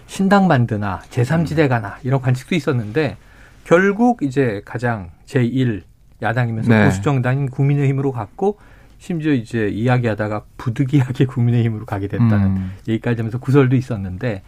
신당 0.06 0.46
만드나 0.46 1.00
제3지대 1.10 1.68
가나 1.68 1.98
이런 2.02 2.20
관측도 2.20 2.54
있었는데 2.54 3.16
결국 3.64 4.22
이제 4.22 4.62
가장 4.64 5.10
제1 5.26 5.82
야당이면서 6.20 6.68
네. 6.72 6.84
보수 6.84 7.02
정당인 7.02 7.48
국민의힘으로 7.50 8.12
갔고 8.12 8.58
심지어 8.98 9.32
이제 9.32 9.66
이야기하다가 9.66 10.44
부득이하게 10.56 11.26
국민의힘으로 11.26 11.86
가게 11.86 12.06
됐다는 12.06 12.46
음. 12.46 12.72
얘기까지 12.86 13.20
하면서 13.20 13.38
구설도 13.38 13.74
있었는데 13.74 14.42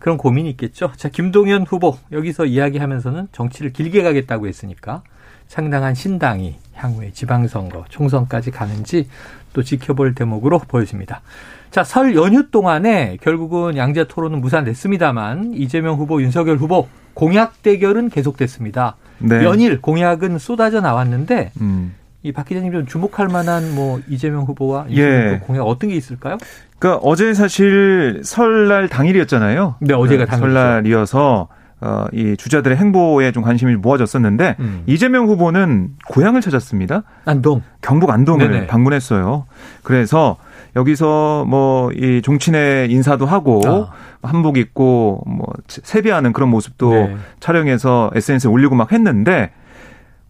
그런 0.00 0.16
고민이 0.16 0.50
있겠죠. 0.50 0.90
자, 0.96 1.08
김동연 1.08 1.62
후보 1.62 1.96
여기서 2.10 2.46
이야기하면서는 2.46 3.28
정치를 3.30 3.72
길게 3.72 4.02
가겠다고 4.02 4.48
했으니까 4.48 5.02
상당한 5.46 5.94
신당이 5.94 6.56
향후에 6.74 7.12
지방선거, 7.12 7.84
총선까지 7.88 8.50
가는지 8.50 9.08
또 9.52 9.62
지켜볼 9.62 10.14
대목으로 10.14 10.58
보여집니다. 10.58 11.22
자, 11.70 11.84
설 11.84 12.16
연휴 12.16 12.50
동안에 12.50 13.18
결국은 13.20 13.76
양자 13.76 14.04
토론은 14.04 14.40
무산됐습니다만 14.40 15.52
이재명 15.54 15.96
후보, 15.96 16.20
윤석열 16.20 16.56
후보 16.56 16.88
공약 17.14 17.62
대결은 17.62 18.08
계속됐습니다. 18.08 18.96
네. 19.18 19.44
연일 19.44 19.80
공약은 19.80 20.38
쏟아져 20.38 20.80
나왔는데 20.80 21.52
음. 21.60 21.94
이박 22.22 22.46
기자님 22.46 22.72
좀 22.72 22.86
주목할 22.86 23.28
만한 23.28 23.74
뭐 23.74 24.00
이재명 24.08 24.42
후보와 24.44 24.86
이재명 24.88 25.34
예. 25.34 25.38
공약 25.42 25.62
어떤 25.62 25.90
게 25.90 25.96
있을까요? 25.96 26.38
그러니까 26.78 27.00
어제 27.04 27.32
사실 27.34 28.20
설날 28.24 28.88
당일이었잖아요. 28.88 29.76
네, 29.80 29.94
어제가 29.94 30.26
당일 30.26 30.40
설날이어서 30.40 31.48
어, 31.82 32.04
이 32.12 32.36
주자들의 32.36 32.76
행보에 32.76 33.32
좀 33.32 33.42
관심이 33.42 33.74
모아졌었는데 33.76 34.56
음. 34.60 34.82
이재명 34.86 35.26
후보는 35.28 35.92
고향을 36.08 36.42
찾았습니다. 36.42 37.04
안동. 37.24 37.62
경북 37.80 38.10
안동을 38.10 38.50
네네. 38.50 38.66
방문했어요. 38.66 39.46
그래서 39.82 40.36
여기서 40.76 41.44
뭐 41.48 41.90
이 41.94 42.20
종친회 42.22 42.86
인사도 42.90 43.26
하고 43.26 43.60
아. 43.66 43.90
한복 44.22 44.58
입고 44.58 45.22
뭐 45.26 45.46
세배하는 45.68 46.32
그런 46.32 46.50
모습도 46.50 46.92
네. 46.92 47.16
촬영해서 47.40 48.10
SNS에 48.14 48.50
올리고 48.50 48.74
막 48.74 48.92
했는데 48.92 49.50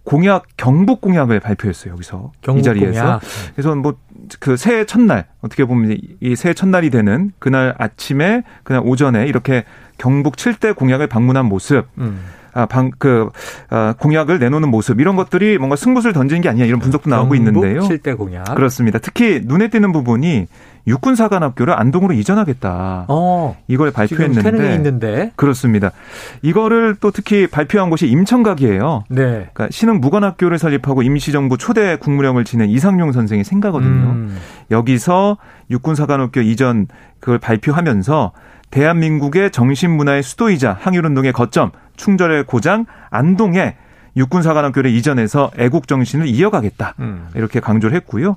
공약 0.04 0.44
경북 0.56 1.00
공약을 1.00 1.40
발표했어요 1.40 1.92
여기서 1.92 2.32
이 2.56 2.62
자리에서 2.62 3.02
공약. 3.02 3.20
그래서 3.54 3.75
뭐 3.75 3.94
그 4.38 4.56
새해 4.56 4.85
첫날 4.85 5.26
어떻게 5.40 5.64
보면 5.64 5.99
이 6.20 6.37
새해 6.37 6.54
첫날이 6.54 6.90
되는 6.90 7.32
그날 7.38 7.75
아침에 7.78 8.44
그날 8.62 8.82
오전에 8.85 9.26
이렇게 9.26 9.64
경북 9.99 10.37
7대 10.37 10.76
공약을 10.76 11.06
방문한 11.09 11.47
모습. 11.47 11.87
음. 11.99 12.20
아, 12.52 12.66
방, 12.66 12.90
그, 12.99 13.28
아, 13.69 13.95
공약을 13.99 14.38
내놓는 14.38 14.69
모습, 14.69 15.00
이런 15.00 15.16
것들이 15.16 15.59
뭔가 15.59 15.76
승부수를 15.76 16.12
던지는 16.12 16.40
게 16.42 16.49
아니냐, 16.49 16.64
이런 16.64 16.80
분석도 16.80 17.09
나오고 17.11 17.35
있는데요. 17.37 17.80
7대 17.83 18.16
공약. 18.16 18.54
그렇습니다. 18.54 18.99
특히 18.99 19.40
눈에 19.45 19.69
띄는 19.69 19.92
부분이 19.92 20.47
육군사관학교를 20.87 21.79
안동으로 21.79 22.15
이전하겠다. 22.15 23.07
어, 23.09 23.57
이걸 23.69 23.91
발표했는데. 23.91 24.75
있는데. 24.75 25.33
그렇습니다. 25.37 25.91
이거를 26.43 26.97
또 27.01 27.11
특히 27.11 27.47
발표한 27.47 27.91
곳이 27.91 28.07
임청각이에요. 28.09 29.05
네. 29.09 29.23
그러니까 29.53 29.69
신흥 29.71 30.01
무관학교를 30.01 30.59
설립하고 30.59 31.03
임시정부 31.03 31.59
초대 31.59 31.97
국무령을 31.97 32.45
지낸 32.45 32.69
이상용 32.71 33.13
선생의 33.13 33.45
생가거든요. 33.45 34.11
음. 34.11 34.39
여기서 34.71 35.37
육군사관학교 35.71 36.41
이전 36.41 36.87
그걸 37.21 37.39
발표하면서 37.39 38.33
대한민국의 38.71 39.51
정신문화의 39.51 40.23
수도이자 40.23 40.77
항일운동의 40.81 41.33
거점, 41.33 41.71
충절의 41.97 42.45
고장, 42.45 42.87
안동에 43.11 43.77
육군사관학교를 44.17 44.90
이전해서 44.90 45.50
애국 45.57 45.88
정신을 45.88 46.26
이어가겠다. 46.26 46.95
음. 46.99 47.29
이렇게 47.35 47.61
강조를 47.61 47.97
했고요. 47.97 48.37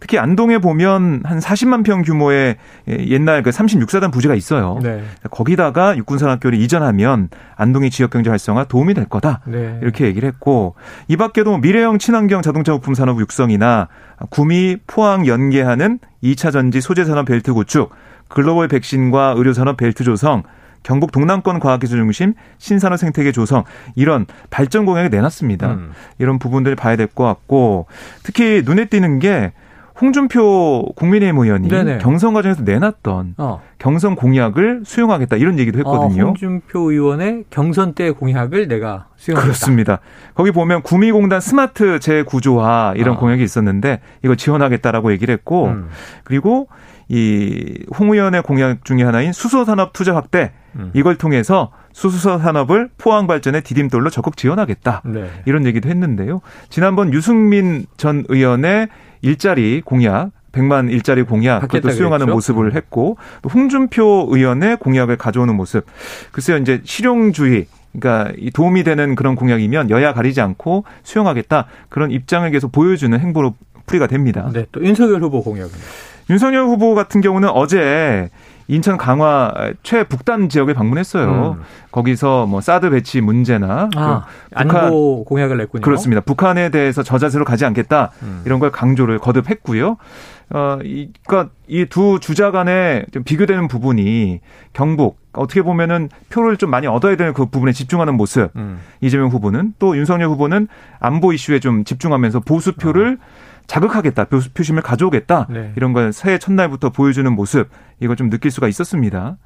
특히 0.00 0.18
안동에 0.18 0.58
보면 0.58 1.22
한 1.24 1.38
40만 1.38 1.84
평 1.84 2.02
규모의 2.02 2.56
옛날 2.88 3.42
그 3.42 3.50
36사단 3.50 4.12
부지가 4.12 4.34
있어요. 4.34 4.78
네. 4.82 5.02
거기다가 5.30 5.96
육군사관학교를 5.96 6.58
이전하면 6.58 7.28
안동의 7.56 7.90
지역 7.90 8.10
경제 8.10 8.30
활성화 8.30 8.64
도움이 8.64 8.94
될 8.94 9.04
거다. 9.06 9.40
네. 9.46 9.78
이렇게 9.82 10.06
얘기를 10.06 10.28
했고 10.28 10.74
이 11.08 11.16
밖에도 11.16 11.58
미래형 11.58 11.98
친환경 11.98 12.42
자동차 12.42 12.72
부품 12.72 12.94
산업 12.94 13.20
육성이나 13.20 13.88
구미 14.30 14.76
포항 14.86 15.26
연계하는 15.26 15.98
2차 16.22 16.52
전지 16.52 16.80
소재 16.80 17.04
산업 17.04 17.26
벨트 17.26 17.52
구축, 17.52 17.90
글로벌 18.28 18.68
백신과 18.68 19.34
의료 19.36 19.52
산업 19.52 19.76
벨트 19.76 20.04
조성 20.04 20.42
경북 20.82 21.12
동남권 21.12 21.60
과학기술 21.60 21.98
중심 21.98 22.34
신산업 22.58 22.98
생태계 22.98 23.32
조성 23.32 23.64
이런 23.94 24.26
발전 24.50 24.84
공약을 24.86 25.10
내놨습니다. 25.10 25.70
음. 25.72 25.92
이런 26.18 26.38
부분들을 26.38 26.76
봐야 26.76 26.96
될 26.96 27.06
것 27.06 27.24
같고 27.24 27.86
특히 28.22 28.62
눈에 28.64 28.86
띄는 28.86 29.18
게 29.18 29.52
홍준표 30.00 30.92
국민의힘 30.96 31.38
의원이 31.38 31.68
네네. 31.68 31.98
경선 31.98 32.34
과정에서 32.34 32.62
내놨던 32.62 33.34
어. 33.38 33.60
경선 33.78 34.16
공약을 34.16 34.82
수용하겠다 34.84 35.36
이런 35.36 35.58
얘기도 35.58 35.78
했거든요. 35.80 36.22
어, 36.24 36.26
홍준표 36.28 36.90
의원의 36.90 37.44
경선 37.50 37.94
때 37.94 38.10
공약을 38.10 38.66
내가 38.68 39.06
수용하겠다. 39.16 39.44
그렇습니다. 39.44 39.98
거기 40.34 40.50
보면 40.50 40.82
구미공단 40.82 41.40
스마트 41.40 42.00
재구조화 42.00 42.94
이런 42.96 43.16
어. 43.16 43.18
공약이 43.18 43.42
있었는데 43.44 44.00
이거 44.24 44.34
지원하겠다라고 44.34 45.12
얘기를 45.12 45.32
했고 45.32 45.66
음. 45.66 45.88
그리고 46.24 46.68
이 47.14 47.84
홍 47.94 48.12
의원의 48.14 48.42
공약 48.42 48.86
중의 48.86 49.04
하나인 49.04 49.32
수소산업 49.32 49.92
투자 49.92 50.14
확대 50.16 50.52
음. 50.76 50.90
이걸 50.94 51.16
통해서 51.18 51.70
수소 51.92 52.38
산업을 52.38 52.88
포항 52.96 53.26
발전의 53.26 53.62
디딤돌로 53.64 54.08
적극 54.08 54.38
지원하겠다. 54.38 55.02
네. 55.04 55.28
이런 55.44 55.66
얘기도 55.66 55.90
했는데요. 55.90 56.40
지난번 56.70 57.12
유승민 57.12 57.84
전 57.98 58.24
의원의 58.30 58.88
일자리 59.20 59.82
공약 59.84 60.30
100만 60.52 60.90
일자리 60.90 61.22
공약 61.22 61.60
그것도 61.60 61.90
수용하는 61.90 62.24
그랬죠? 62.26 62.34
모습을 62.34 62.66
음. 62.68 62.72
했고 62.72 63.18
또 63.42 63.50
홍준표 63.50 64.28
의원의 64.30 64.78
공약을 64.78 65.18
가져오는 65.18 65.54
모습. 65.54 65.84
글쎄요 66.30 66.56
이제 66.56 66.80
실용주의 66.84 67.66
그러니까 67.92 68.32
도움이 68.54 68.84
되는 68.84 69.14
그런 69.14 69.34
공약이면 69.34 69.90
여야 69.90 70.14
가리지 70.14 70.40
않고 70.40 70.84
수용하겠다 71.02 71.66
그런 71.90 72.10
입장을 72.10 72.50
계속 72.50 72.72
보여주는 72.72 73.18
행보로 73.20 73.54
풀이가 73.84 74.06
됩니다. 74.06 74.48
네, 74.54 74.64
또 74.72 74.82
윤석열 74.82 75.20
후보 75.22 75.42
공약은 75.42 75.70
윤석열 76.30 76.64
후보 76.64 76.94
같은 76.94 77.20
경우는 77.20 77.48
어제 77.48 78.28
인천 78.68 78.96
강화 78.96 79.52
최북단 79.82 80.48
지역을 80.48 80.72
방문했어요. 80.74 81.56
음. 81.58 81.62
거기서 81.90 82.46
뭐 82.46 82.60
사드 82.60 82.90
배치 82.90 83.20
문제나 83.20 83.90
아, 83.96 84.24
안보 84.54 85.24
공약을 85.24 85.58
냈군요. 85.58 85.82
그렇습니다. 85.82 86.22
북한에 86.22 86.70
대해서 86.70 87.02
저자세로 87.02 87.44
가지 87.44 87.64
않겠다 87.66 88.12
음. 88.22 88.42
이런 88.46 88.60
걸 88.60 88.70
강조를 88.70 89.18
거듭했고요. 89.18 89.96
어, 90.54 90.78
이, 90.84 91.08
그러니까 91.26 91.50
이 91.66 91.86
두 91.86 92.18
주자 92.20 92.50
간에 92.50 93.04
좀 93.12 93.24
비교되는 93.24 93.68
부분이 93.68 94.40
경북 94.72 95.18
어떻게 95.32 95.62
보면은 95.62 96.08
표를 96.30 96.56
좀 96.56 96.70
많이 96.70 96.86
얻어야 96.86 97.16
되는 97.16 97.32
그 97.32 97.46
부분에 97.46 97.72
집중하는 97.72 98.14
모습. 98.16 98.50
음. 98.56 98.78
이재명 99.00 99.28
후보는 99.28 99.74
또 99.78 99.96
윤석열 99.96 100.28
후보는 100.28 100.68
안보 101.00 101.32
이슈에 101.32 101.58
좀 101.58 101.84
집중하면서 101.84 102.40
보수 102.40 102.72
표를 102.74 103.18
어. 103.20 103.41
자극하겠다, 103.66 104.26
표심을 104.54 104.82
가져오겠다 104.82 105.46
네. 105.50 105.72
이런 105.76 105.92
걸 105.92 106.12
새해 106.12 106.38
첫날부터 106.38 106.90
보여주는 106.90 107.30
모습 107.32 107.68
이걸 108.00 108.16
좀 108.16 108.28
느낄 108.30 108.50
수가 108.50 108.68
있었습니다. 108.68 109.36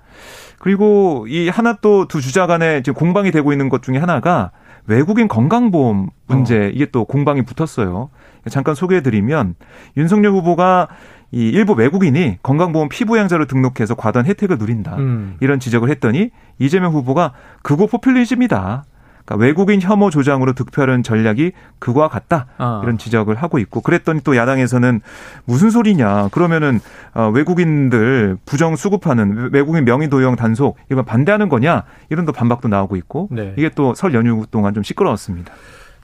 그리고 0.59 1.27
이 1.29 1.49
하나 1.49 1.75
또 1.75 2.07
두 2.09 2.21
주자 2.21 2.47
간에 2.47 2.83
지금 2.83 2.99
공방이 2.99 3.31
되고 3.31 3.53
있는 3.53 3.69
것 3.69 3.83
중에 3.83 3.99
하나가 3.99 4.51
외국인 4.87 5.29
건강보험 5.29 6.09
문제 6.27 6.67
어. 6.67 6.71
이게 6.73 6.87
또 6.87 7.05
공방이 7.05 7.43
붙었어요. 7.43 8.11
잠깐 8.49 8.75
소개해드리면 8.75 9.55
윤석열 9.97 10.33
후보가 10.33 10.89
이 11.33 11.49
일부 11.49 11.73
외국인이 11.73 12.39
건강보험 12.43 12.89
피부양자로 12.89 13.47
등록해서 13.47 13.97
과도한 13.97 14.27
혜택을 14.27 14.59
누린다 14.59 14.97
음. 14.97 15.37
이런 15.41 15.59
지적을 15.59 15.91
했더니 15.91 16.31
이재명 16.59 16.93
후보가 16.93 17.33
그거 17.63 17.87
포퓰리즘이다. 17.87 18.85
그러니까 19.27 19.45
외국인 19.45 19.81
혐오 19.83 20.09
조장으로 20.09 20.53
득표하는 20.55 21.03
전략이 21.03 21.53
그거와 21.79 22.09
같다 22.09 22.47
아. 22.57 22.81
이런 22.83 22.97
지적을 22.97 23.35
하고 23.35 23.59
있고 23.59 23.81
그랬더니 23.81 24.21
또 24.23 24.37
야당에서는 24.37 25.01
무슨 25.45 25.71
소리냐 25.71 26.29
그러면은 26.29 26.81
어, 27.13 27.29
외국인들 27.35 28.39
부정 28.47 28.77
수급하는 28.77 29.51
외국인 29.53 29.85
명의 29.85 30.09
도용 30.09 30.37
단속 30.37 30.77
이건 30.91 31.05
반대하는 31.05 31.49
거냐 31.49 31.83
이런 32.09 32.25
또 32.25 32.33
반박도 32.33 32.69
나오고 32.69 32.97
있고 32.97 33.29
네. 33.31 33.53
이게 33.59 33.69
또 33.71 33.93
설 33.97 34.15
연휴 34.15 34.45
동안 34.51 34.75
좀 34.75 34.83
시끄러웠습니다. 34.83 35.53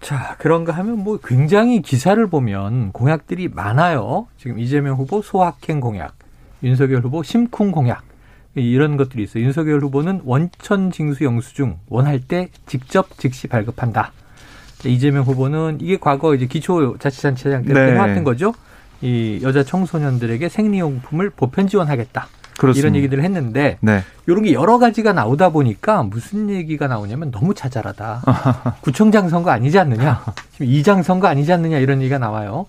자, 0.00 0.34
그런가 0.38 0.72
하면 0.72 0.98
뭐 0.98 1.18
굉장히 1.22 1.80
기사를 1.82 2.26
보면 2.26 2.90
공약들이 2.92 3.48
많아요. 3.48 4.26
지금 4.36 4.58
이재명 4.58 4.96
후보 4.96 5.22
소확행 5.22 5.78
공약, 5.78 6.14
윤석열 6.62 7.02
후보 7.02 7.22
심쿵 7.22 7.70
공약, 7.70 8.02
이런 8.54 8.96
것들이 8.96 9.22
있어요. 9.22 9.44
윤석열 9.44 9.80
후보는 9.80 10.22
원천 10.24 10.90
징수 10.90 11.24
영수증 11.24 11.78
원할 11.88 12.20
때 12.20 12.48
직접 12.66 13.18
즉시 13.18 13.48
발급한다. 13.48 14.12
이재명 14.84 15.24
후보는 15.24 15.78
이게 15.80 15.96
과거 15.98 16.34
이제 16.34 16.46
기초 16.46 16.96
자치단체장 16.98 17.64
때 17.64 17.72
네. 17.72 17.92
해왔던 17.92 18.24
거죠. 18.24 18.52
이 19.00 19.40
여자 19.42 19.62
청소년들에게 19.62 20.48
생리용품을 20.48 21.30
보편 21.30 21.66
지원하겠다. 21.68 22.28
그렇습니다. 22.58 22.86
이런 22.88 22.96
얘기들을 22.96 23.24
했는데 23.24 23.78
네. 23.80 24.02
이런 24.26 24.42
게 24.42 24.52
여러 24.52 24.78
가지가 24.78 25.12
나오다 25.12 25.50
보니까 25.50 26.02
무슨 26.02 26.50
얘기가 26.50 26.86
나오냐면 26.86 27.30
너무 27.30 27.54
자잘하다. 27.54 28.22
구청장 28.82 29.28
선거 29.28 29.50
아니지 29.50 29.78
않느냐? 29.78 30.22
지금 30.52 30.66
이장 30.66 31.02
선거 31.02 31.26
아니지 31.28 31.52
않느냐 31.52 31.78
이런 31.78 32.00
얘기가 32.02 32.18
나와요. 32.18 32.66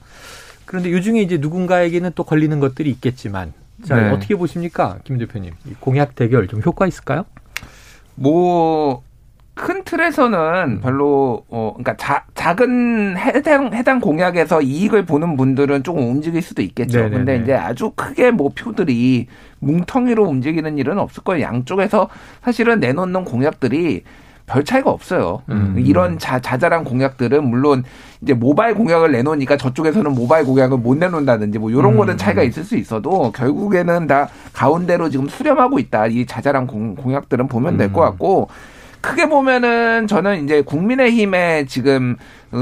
그런데 0.66 0.92
요 0.92 1.02
중에 1.02 1.22
이제 1.22 1.38
누군가에게는 1.38 2.12
또 2.16 2.24
걸리는 2.24 2.60
것들이 2.60 2.90
있겠지만 2.90 3.54
자, 3.86 3.96
네. 3.96 4.10
어떻게 4.12 4.36
보십니까? 4.36 5.00
김 5.04 5.18
대표님. 5.18 5.54
공약 5.80 6.16
대결 6.16 6.48
좀 6.48 6.62
효과 6.64 6.88
있을까요? 6.88 7.26
뭐, 8.16 9.04
큰 9.56 9.84
틀에서는 9.84 10.38
음. 10.78 10.82
별로 10.82 11.46
어 11.50 11.74
그러니까 11.76 11.96
자, 11.98 12.26
작은 12.34 13.18
해당 13.18 13.74
해당 13.74 14.00
공약에서 14.00 14.62
이익을 14.62 15.06
보는 15.06 15.38
분들은 15.38 15.84
조금 15.84 16.10
움직일 16.10 16.42
수도 16.42 16.62
있겠죠. 16.64 17.00
네네네. 17.00 17.18
근데 17.18 17.38
이제 17.38 17.54
아주 17.54 17.92
크게 17.92 18.32
뭐 18.32 18.50
표들이 18.56 19.28
뭉텅이로 19.60 20.24
움직이는 20.24 20.78
일은 20.80 20.98
없을 20.98 21.24
거예요. 21.24 21.46
양쪽에서 21.46 22.10
사실은 22.42 22.80
내놓는 22.80 23.26
공약들이 23.26 24.04
별 24.46 24.64
차이가 24.66 24.90
없어요. 24.90 25.42
음. 25.50 25.76
이런 25.78 26.20
자, 26.20 26.40
자잘한 26.40 26.84
공약들은 26.84 27.48
물론 27.48 27.84
이제 28.22 28.34
모바일 28.34 28.76
공약을 28.76 29.12
내놓으니까 29.12 29.58
저쪽에서는 29.58 30.14
모바일 30.14 30.46
공약을 30.46 30.78
못 30.78 30.98
내놓는다든지 30.98 31.60
뭐 31.60 31.70
이런 31.70 31.94
음. 31.94 31.98
거는 31.98 32.18
차이가 32.18 32.44
있을 32.44 32.64
수 32.64 32.76
있어도 32.76 33.32
결국에는 33.32 34.08
다 34.08 34.28
가운데로 34.54 35.10
지금 35.10 35.28
수렴하고 35.28 35.80
있다. 35.80 36.08
이 36.08 36.26
자잘한 36.26 36.68
공, 36.68 36.96
공약들은 36.96 37.48
보면 37.48 37.78
될것 37.78 38.04
음. 38.04 38.10
같고 38.12 38.50
크게 39.02 39.28
보면은 39.28 40.08
저는 40.08 40.44
이제 40.44 40.62
국민의힘의 40.62 41.68
지금 41.68 42.16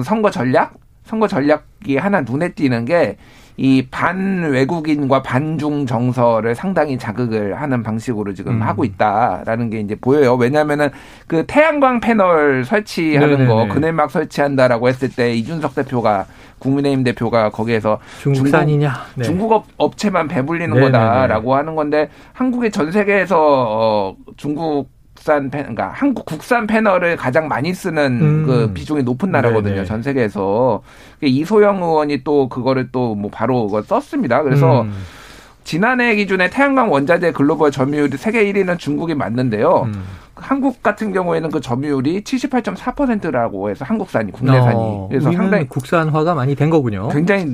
선거 0.03 0.31
전략 0.31 0.73
선거 1.05 1.27
전략이 1.27 1.97
하나 1.97 2.21
눈에 2.21 2.49
띄는 2.49 2.85
게 2.85 3.17
이 3.57 3.87
반외국인과 3.89 5.21
반중 5.21 5.85
정서를 5.85 6.55
상당히 6.55 6.97
자극을 6.97 7.61
하는 7.61 7.83
방식으로 7.83 8.33
지금 8.33 8.53
음. 8.53 8.61
하고 8.61 8.83
있다라는 8.85 9.69
게 9.69 9.79
이제 9.79 9.95
보여요. 9.95 10.35
왜냐하면은 10.35 10.89
그 11.27 11.45
태양광 11.45 11.99
패널 11.99 12.63
설치하는 12.65 13.29
네네네. 13.29 13.47
거 13.47 13.67
그네막 13.67 14.11
설치한다라고 14.11 14.87
했을 14.87 15.09
때 15.09 15.33
이준석 15.33 15.75
대표가 15.75 16.25
국민의힘 16.59 17.03
대표가 17.03 17.49
거기에서 17.49 17.99
중국산이냐 18.21 18.89
중국, 18.89 19.15
네. 19.15 19.23
중국 19.23 19.67
업체만 19.77 20.27
배불리는 20.27 20.69
네네네. 20.73 20.91
거다라고 20.91 21.55
하는 21.55 21.75
건데 21.75 22.09
한국이 22.33 22.71
전 22.71 22.91
세계에서 22.91 23.37
어 23.39 24.15
중국 24.37 24.87
한 24.87 25.00
국산 25.21 25.51
패, 25.51 25.59
그러니까 25.59 25.89
한국 25.93 26.25
국산 26.25 26.65
패널을 26.65 27.15
가장 27.15 27.47
많이 27.47 27.73
쓰는 27.73 28.19
음. 28.21 28.45
그 28.47 28.73
비중이 28.73 29.03
높은 29.03 29.31
나라거든요. 29.31 29.75
네네. 29.75 29.85
전 29.85 30.01
세계에서 30.01 30.81
이소영 31.21 31.77
의원이 31.77 32.23
또 32.23 32.49
그거를 32.49 32.91
또 32.91 33.11
뭐 33.11 33.29
바로 33.29 33.69
썼습니다. 33.83 34.41
그래서 34.41 34.83
음. 34.83 34.93
지난해 35.63 36.15
기준에 36.15 36.49
태양광 36.49 36.91
원자재 36.91 37.33
글로벌 37.33 37.69
점유율이 37.69 38.17
세계 38.17 38.51
1위는 38.51 38.79
중국이 38.79 39.13
맞는데요. 39.13 39.83
음. 39.85 40.03
한국 40.35 40.81
같은 40.81 41.13
경우에는 41.13 41.51
그 41.51 41.59
점유율이 41.61 42.23
78.4%라고 42.23 43.69
해서 43.69 43.85
한국산이 43.85 44.31
국내산이 44.31 44.75
어, 44.75 45.07
그래서 45.09 45.31
상당히 45.31 45.67
국산화가 45.67 46.33
많이 46.33 46.55
된 46.55 46.69
거군요. 46.69 47.09
굉장히 47.09 47.45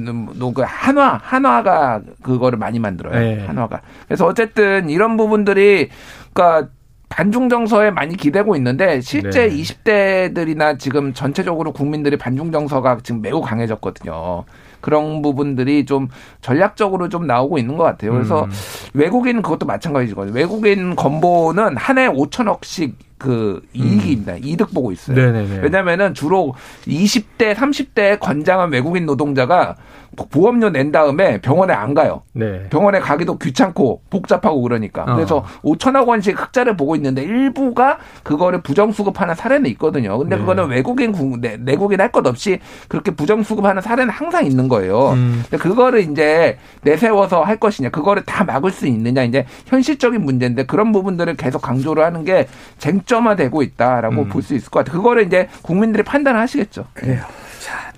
그 0.54 0.62
한화 0.66 1.20
한화가 1.22 2.02
그거를 2.22 2.58
많이 2.58 2.80
만들어요. 2.80 3.20
네. 3.20 3.46
한화가. 3.46 3.82
그래서 4.08 4.26
어쨌든 4.26 4.90
이런 4.90 5.18
부분들이 5.18 5.90
그러니까 6.32 6.70
반중 7.10 7.50
정서에 7.50 7.92
많이 7.92 8.16
기대고 8.18 8.56
있는데 8.58 9.02
실제 9.02 9.48
네. 9.48 9.56
20대들이나 9.56 10.78
지금 10.78 11.14
전체적으로 11.14 11.72
국민들이 11.72 12.18
반중 12.18 12.52
정서가 12.52 12.98
지금 13.04 13.22
매우 13.22 13.42
강해졌거든요. 13.42 14.44
그런 14.82 15.22
부분들이 15.22 15.86
좀 15.86 16.08
전략적으로 16.42 17.10
좀 17.10 17.26
나오고 17.26 17.58
있는 17.58 17.78
것 17.78 17.84
같아요. 17.84 18.12
그래서 18.12 18.44
음. 18.44 18.50
외국인 18.94 19.42
그것도 19.42 19.66
마찬가지거든요. 19.66 20.34
외국인 20.34 20.96
건보는 20.96 21.78
한 21.78 21.98
해 21.98 22.08
5천억씩 22.08 22.94
그 23.18 23.62
이익입니다. 23.74 24.34
음. 24.34 24.40
이득 24.44 24.72
보고 24.74 24.92
있어요. 24.92 25.16
왜냐면은 25.64 26.14
주로 26.14 26.54
20대, 26.86 27.56
30대 27.56 28.20
건장한 28.20 28.72
외국인 28.72 29.08
노동자가 29.08 29.76
보험료 30.26 30.70
낸 30.70 30.92
다음에 30.92 31.40
병원에 31.42 31.74
안 31.74 31.94
가요. 31.94 32.24
네. 32.34 32.64
병원에 32.70 33.00
가기도 33.00 33.38
귀찮고 33.38 34.02
복잡하고 34.10 34.62
그러니까. 34.62 35.04
어. 35.04 35.16
그래서 35.16 35.46
5천억 35.64 36.08
원씩 36.08 36.40
흑자를 36.42 36.76
보고 36.76 36.96
있는데 36.96 37.24
일부가 37.24 38.00
그거를 38.24 38.62
부정수급하는 38.62 39.36
사례는 39.36 39.70
있거든요. 39.72 40.18
근데 40.18 40.36
네. 40.36 40.42
그거는 40.42 40.70
외국인 40.70 41.14
내, 41.42 41.58
내국인 41.58 42.02
할 42.02 42.08
것 42.08 42.26
없이 42.26 42.60
그렇게 42.88 43.12
부정수급하는 43.12 43.82
사례는 43.82 44.10
항상 44.10 44.46
있는 44.46 44.68
거예요. 44.70 45.12
음. 45.12 45.44
근데 45.50 45.62
그거를 45.62 46.00
이제 46.00 46.58
내세워서 46.84 47.44
할 47.44 47.58
것이냐, 47.58 47.90
그거를 47.90 48.24
다 48.24 48.44
막을 48.46 48.72
수 48.72 48.88
있느냐 48.88 49.24
이제 49.24 49.46
현실적인 49.66 50.24
문제인데 50.24 50.66
그런 50.66 50.92
부분들을 50.94 51.36
계속 51.36 51.62
강조를 51.62 52.04
하는 52.04 52.24
게 52.24 52.48
쟁점화되고 52.80 53.62
있다라고 53.62 54.22
음. 54.24 54.30
볼수 54.30 54.56
있을 54.56 54.70
것 54.72 54.80
같아요. 54.86 54.98
그거를 55.02 55.26
이제 55.26 55.50
국민들이 55.62 56.04
판단을 56.04 56.40
하시겠죠. 56.40 56.86
그래요. 56.94 57.22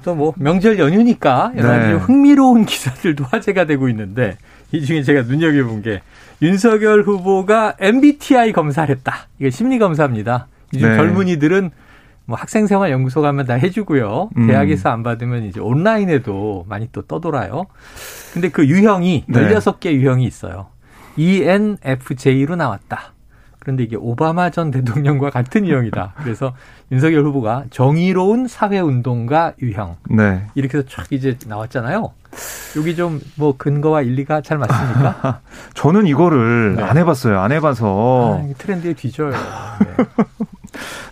또 0.04 0.16
뭐 0.16 0.34
명절 0.38 0.80
연휴니까 0.80 1.54
여러 1.58 1.68
가지 1.70 1.88
네. 1.88 1.94
흥미로운 1.94 2.66
기사들도 2.66 3.26
화제가 3.26 3.66
되고 3.66 3.90
있는데 3.90 4.38
이 4.72 4.86
중에 4.86 5.04
제가 5.04 5.24
눈여겨본 5.24 5.82
게 5.82 6.02
윤석열 6.42 7.04
후보가 7.04 7.76
MBTI 7.80 8.54
검사를 8.54 8.94
했다. 8.96 9.28
이게 9.40 9.50
심리 9.50 9.78
검사입니다. 9.80 10.48
요즘 10.74 10.90
네. 10.90 10.96
젊은이들은 10.96 11.72
뭐 12.26 12.38
학생생활 12.38 12.92
연구소 12.92 13.22
가면 13.22 13.46
다 13.48 13.56
해주고요. 13.56 14.30
음. 14.38 14.48
대학에서 14.48 14.90
안 14.90 15.02
받으면 15.04 15.44
이제 15.46 15.60
온라인에도 15.60 16.66
많이 16.70 16.88
또 16.92 17.02
떠돌아요. 17.02 17.66
근데 18.34 18.50
그 18.50 18.68
유형이 18.68 19.26
네. 19.28 19.50
16개 19.50 19.92
유형이 19.94 20.26
있어요. 20.26 20.68
ENFJ로 21.18 22.56
나왔다. 22.56 23.14
그런데 23.60 23.84
이게 23.84 23.96
오바마 23.96 24.50
전 24.52 24.72
대통령과 24.72 25.30
같은 25.30 25.66
유형이다. 25.68 26.14
그래서 26.24 26.54
윤석열 26.92 27.24
후보가 27.26 27.66
정의로운 27.70 28.48
사회운동가 28.48 29.54
유형. 29.62 29.98
네. 30.10 30.46
이렇게 30.56 30.78
해서 30.78 30.88
촥 30.88 31.12
이제 31.12 31.38
나왔잖아요. 31.46 32.12
여기 32.78 32.96
좀 32.96 33.20
뭐 33.36 33.56
근거와 33.58 34.02
일리가 34.02 34.42
잘 34.42 34.58
맞습니까? 34.58 35.42
저는 35.74 36.08
이거를 36.08 36.76
네. 36.76 36.84
안 36.84 36.98
해봤어요. 36.98 37.40
안 37.40 37.52
해봐서. 37.52 38.40
아, 38.42 38.54
트렌드에 38.58 38.94
뒤져요. 38.94 39.32
네. 39.32 40.06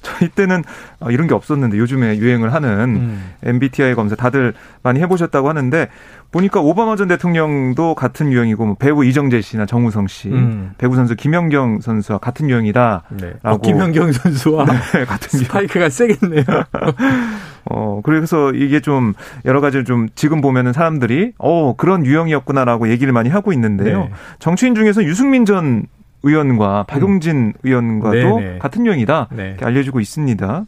저희 0.02 0.30
때는 0.30 0.64
아, 1.00 1.10
이런 1.12 1.28
게 1.28 1.34
없었는데 1.34 1.78
요즘에 1.78 2.18
유행을 2.18 2.54
하는 2.54 2.70
음. 2.96 3.34
MBTI 3.44 3.96
검사 3.96 4.16
다들 4.16 4.54
많이 4.84 5.00
해보셨다고 5.00 5.50
하는데 5.50 5.90
보니까 6.32 6.60
오바마 6.60 6.96
전 6.96 7.08
대통령도 7.08 7.96
같은 7.96 8.32
유형이고 8.32 8.66
뭐 8.66 8.76
배우 8.76 9.04
이정재 9.06 9.42
씨나 9.42 9.66
정우성 9.66 10.08
씨, 10.08 10.30
음. 10.30 10.72
배구 10.78 10.96
선수 10.96 11.16
김연경 11.16 11.80
선수와 11.82 12.20
같은 12.20 12.50
유형이다. 12.50 13.04
네. 13.22 13.34
어, 13.44 13.58
김연경 13.58 14.12
선수와 14.12 14.66
네, 14.66 15.06
같은 15.06 15.40
스파이크가 15.40 15.90
세겠네요. 15.90 16.44
어 17.70 18.02
그래서 18.04 18.52
이게 18.52 18.80
좀 18.80 19.13
여러 19.46 19.62
가지 19.62 19.84
좀 19.84 20.08
지금 20.16 20.42
보면은 20.42 20.74
사람들이 20.74 21.34
어 21.38 21.76
그런 21.76 22.06
유형이었구나라고 22.06 22.90
얘기를 22.90 23.12
많이 23.13 23.30
하고 23.30 23.52
있는데요. 23.54 24.04
네. 24.06 24.12
정치인 24.40 24.76
중에서 24.76 25.04
유승민 25.04 25.46
전 25.46 25.86
의원과 26.24 26.84
박용진 26.84 27.38
음. 27.38 27.54
의원과도 27.63 28.40
네네. 28.40 28.60
같은 28.60 28.86
유형이다 28.86 29.30
네. 29.32 29.50
이렇게 29.50 29.66
알려지고 29.66 30.00
있습니다. 30.00 30.66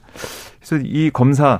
그래서 0.59 0.83
이 0.85 1.09
검사 1.11 1.59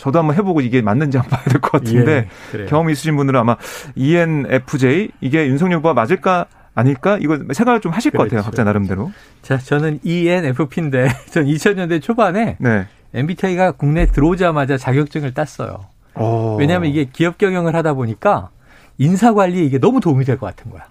저도 0.00 0.18
한번 0.18 0.34
해보고 0.36 0.60
이게 0.62 0.80
맞는지 0.82 1.18
한번 1.18 1.38
봐야 1.38 1.44
될 1.44 1.60
것 1.60 1.72
같은데 1.72 2.28
예, 2.58 2.64
경험 2.66 2.88
있으신 2.90 3.16
분들은 3.16 3.38
아마 3.38 3.56
ENFJ 3.96 5.10
이게 5.20 5.46
윤석열 5.46 5.78
후보가 5.78 5.94
맞을까 5.94 6.46
아닐까 6.74 7.18
이거 7.20 7.38
생각을 7.52 7.80
좀 7.80 7.92
하실 7.92 8.10
그렇죠. 8.12 8.24
것 8.24 8.30
같아요 8.30 8.44
각자 8.44 8.64
나름대로. 8.64 9.10
자 9.42 9.58
저는 9.58 10.00
ENFP인데 10.02 11.08
전 11.30 11.44
2000년대 11.46 12.00
초반에 12.02 12.56
네. 12.58 12.86
MBTI가 13.12 13.72
국내 13.72 14.06
들어오자마자 14.06 14.76
자격증을 14.78 15.34
땄어요. 15.34 15.80
오. 16.14 16.56
왜냐하면 16.58 16.90
이게 16.90 17.06
기업 17.12 17.38
경영을 17.38 17.74
하다 17.74 17.94
보니까 17.94 18.50
인사 18.98 19.32
관리에 19.34 19.64
이게 19.64 19.78
너무 19.78 20.00
도움이 20.00 20.24
될 20.24 20.38
것 20.38 20.46
같은 20.46 20.70
거야. 20.70 20.84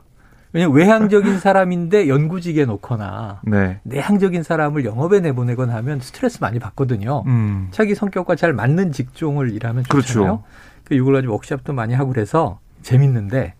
왜냐면 0.51 0.75
외향적인 0.75 1.39
사람인데 1.39 2.07
연구직에 2.07 2.65
놓거나 2.65 3.41
네. 3.43 3.79
내향적인 3.83 4.43
사람을 4.43 4.83
영업에 4.83 5.19
내보내거나 5.19 5.75
하면 5.75 5.99
스트레스 5.99 6.39
많이 6.41 6.57
받거든요. 6.59 7.23
음. 7.27 7.67
자기 7.71 7.93
성격과 7.93 8.35
잘 8.35 8.53
맞는 8.53 8.91
직종을 8.91 9.51
일하면 9.51 9.83
좋잖아요. 9.83 10.01
그렇죠. 10.01 10.43
그 10.85 10.95
이걸 10.95 11.13
가지고 11.13 11.33
워크샵도 11.33 11.73
많이 11.73 11.93
하고 11.93 12.12
그래서 12.12 12.59
재밌는데 12.81 13.53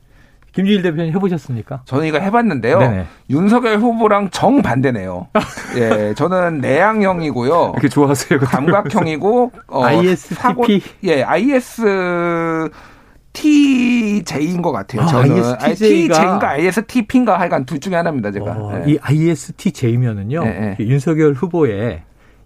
김주일 0.52 0.82
대표님 0.82 1.14
해보셨습니까? 1.14 1.84
저는 1.86 2.08
이거 2.08 2.18
해봤는데요. 2.18 2.80
네네. 2.80 3.06
윤석열 3.30 3.78
후보랑 3.78 4.32
정 4.32 4.64
반대네요. 4.64 5.28
예, 5.78 6.16
저는 6.16 6.60
내향형이고요. 6.60 7.72
이렇게 7.74 7.88
좋아하세요? 7.88 8.40
감각형이고 8.40 9.52
어, 9.68 9.84
ISTP. 9.86 10.36
사고, 10.36 10.66
예, 11.04 11.22
IS 11.22 12.70
TJ인 13.40 14.62
것 14.62 14.72
같아요. 14.72 15.04
아, 15.04 15.06
저는 15.08 15.42
ISTJ인가 15.60 16.50
ISTP인가 16.50 17.40
하여간 17.40 17.66
둘 17.66 17.80
중에 17.80 17.96
하나입니다. 17.96 18.32
제가 18.32 18.52
어, 18.52 18.82
네. 18.86 18.94
이 18.94 18.98
ISTJ면은요 19.02 20.44
네, 20.44 20.76
네. 20.78 20.86
윤석열 20.86 21.34
후보의 21.34 22.02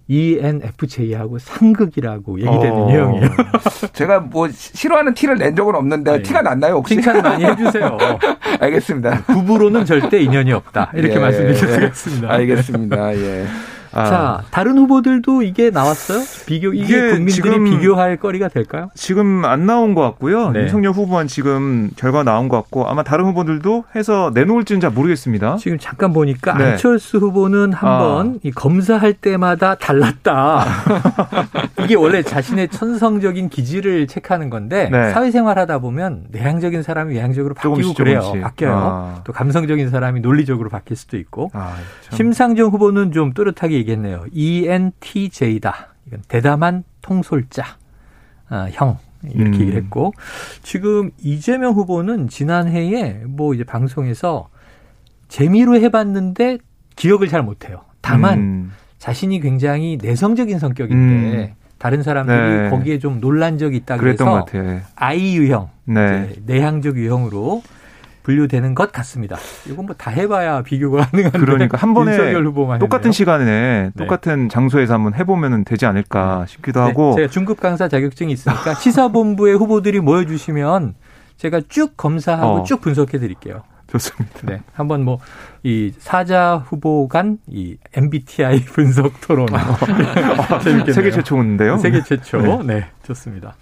ENFJ하고 0.07 1.39
상극이라고 1.39 2.39
얘기되는 2.39 2.73
어. 2.73 2.91
유형이에요. 2.91 3.29
제가 3.93 4.19
뭐 4.19 4.47
싫어하는 4.51 5.13
티를 5.13 5.37
낸 5.37 5.55
적은 5.55 5.73
없는데 5.75 6.11
아니, 6.11 6.23
티가 6.23 6.41
났나요 6.41 6.75
혹시? 6.75 6.95
칭찬 6.95 7.21
많이 7.21 7.43
해주세요. 7.45 7.97
알겠습니다. 8.59 9.23
부부로는 9.23 9.85
절대 9.85 10.21
인연이 10.21 10.51
없다. 10.51 10.91
이렇게 10.93 11.15
예, 11.15 11.19
말씀드리겠습니다. 11.19 12.31
알겠습니다. 12.31 13.15
예. 13.15 13.45
아. 13.93 14.05
자, 14.05 14.43
다른 14.51 14.77
후보들도 14.77 15.43
이게 15.43 15.69
나왔어요? 15.69 16.19
비교 16.45 16.73
이게, 16.73 16.83
이게 16.83 17.09
국민들이 17.11 17.63
비교할 17.63 18.17
거리가 18.17 18.47
될까요? 18.47 18.89
지금 18.95 19.45
안 19.45 19.65
나온 19.65 19.93
것 19.93 20.01
같고요. 20.01 20.51
네. 20.51 20.61
윤석열 20.61 20.91
후보만 20.93 21.27
지금 21.27 21.91
결과 21.95 22.23
나온 22.23 22.49
것 22.49 22.57
같고 22.57 22.87
아마 22.87 23.03
다른 23.03 23.25
후보들도 23.25 23.85
해서 23.95 24.31
내놓을지는 24.33 24.81
잘 24.81 24.91
모르겠습니다. 24.91 25.57
지금 25.57 25.77
잠깐 25.79 26.13
보니까 26.13 26.57
네. 26.57 26.71
안철수 26.71 27.17
후보는 27.17 27.73
한번 27.73 28.39
아. 28.45 28.49
검사할 28.55 29.13
때마다 29.13 29.75
달랐다. 29.75 30.65
이게 31.83 31.95
원래 31.95 32.21
자신의 32.21 32.69
천성적인 32.69 33.49
기질을 33.49 34.07
체크하는 34.07 34.49
건데 34.49 34.89
네. 34.91 35.11
사회생활 35.11 35.59
하다 35.59 35.79
보면 35.79 36.25
내향적인 36.31 36.83
사람이 36.83 37.13
외향적으로 37.15 37.53
바뀌고 37.53 37.75
조금씩, 37.75 37.97
그래요. 37.97 38.21
조금씩. 38.21 38.41
바뀌어요. 38.43 38.73
아. 38.75 39.21
또 39.23 39.33
감성적인 39.33 39.89
사람이 39.89 40.21
논리적으로 40.21 40.69
바뀔 40.69 40.97
수도 40.97 41.17
있고. 41.17 41.51
아, 41.53 41.73
심상정 42.11 42.69
후보는 42.69 43.11
좀 43.11 43.33
또렷하게 43.33 43.77
얘기했네요. 43.83 44.25
ENTJ다. 44.31 45.93
이건 46.07 46.21
대담한 46.27 46.83
통솔자 47.01 47.63
아, 48.49 48.67
형 48.71 48.97
이렇게 49.23 49.43
음. 49.43 49.53
얘기를 49.53 49.81
했고 49.81 50.13
지금 50.63 51.11
이재명 51.21 51.73
후보는 51.73 52.27
지난해에 52.27 53.23
뭐 53.25 53.53
이제 53.53 53.63
방송에서 53.63 54.49
재미로 55.27 55.75
해봤는데 55.75 56.57
기억을 56.95 57.27
잘 57.27 57.41
못해요. 57.41 57.81
다만 58.01 58.39
음. 58.39 58.71
자신이 58.97 59.39
굉장히 59.39 59.97
내성적인 60.01 60.59
성격인데 60.59 61.37
음. 61.37 61.53
다른 61.77 62.03
사람들이 62.03 62.37
네. 62.37 62.69
거기에 62.69 62.99
좀 62.99 63.19
논란 63.19 63.57
적이 63.57 63.77
있다 63.77 63.97
그래서 63.97 64.45
I 64.95 65.35
유형, 65.35 65.69
네. 65.85 66.33
내향적 66.45 66.97
유형으로 66.97 67.61
분류되는 68.23 68.73
것 68.75 68.91
같습니다. 68.91 69.37
이건 69.67 69.85
뭐 69.85 69.95
다 69.97 70.09
해봐야 70.11 70.61
비교가 70.63 71.05
가능한데 71.11 71.39
그러니까 71.39 71.77
한 71.77 71.93
번에 71.93 72.17
똑같은 72.79 73.05
했네요. 73.05 73.11
시간에 73.11 73.45
네. 73.45 73.91
똑같은 73.97 74.43
네. 74.43 74.47
장소에서 74.47 74.93
한번 74.95 75.13
해보면 75.13 75.65
되지 75.65 75.85
않을까 75.85 76.45
네. 76.47 76.51
싶기도 76.51 76.79
네. 76.79 76.87
하고 76.87 77.15
제가 77.15 77.27
중급 77.29 77.59
강사 77.59 77.87
자격증이 77.87 78.31
있으니까 78.33 78.73
시사본부의 78.79 79.55
후보들이 79.57 79.99
모여주시면 79.99 80.95
제가 81.37 81.61
쭉 81.69 81.95
검사하고 81.97 82.61
어. 82.61 82.63
쭉 82.63 82.81
분석해 82.81 83.19
드릴게요. 83.19 83.63
좋습니다. 83.87 84.39
네. 84.43 84.61
한번 84.73 85.03
뭐, 85.05 85.19
이 85.61 85.93
사자 85.99 86.55
후보 86.65 87.07
간 87.07 87.37
이 87.47 87.77
MBTI 87.95 88.65
분석 88.73 89.21
토론. 89.21 89.47
어, 89.53 90.59
세계 90.91 91.11
최초인데요. 91.11 91.77
세계 91.77 92.01
최초. 92.01 92.39
네. 92.41 92.57
네. 92.63 92.87
좋습니다. 93.03 93.53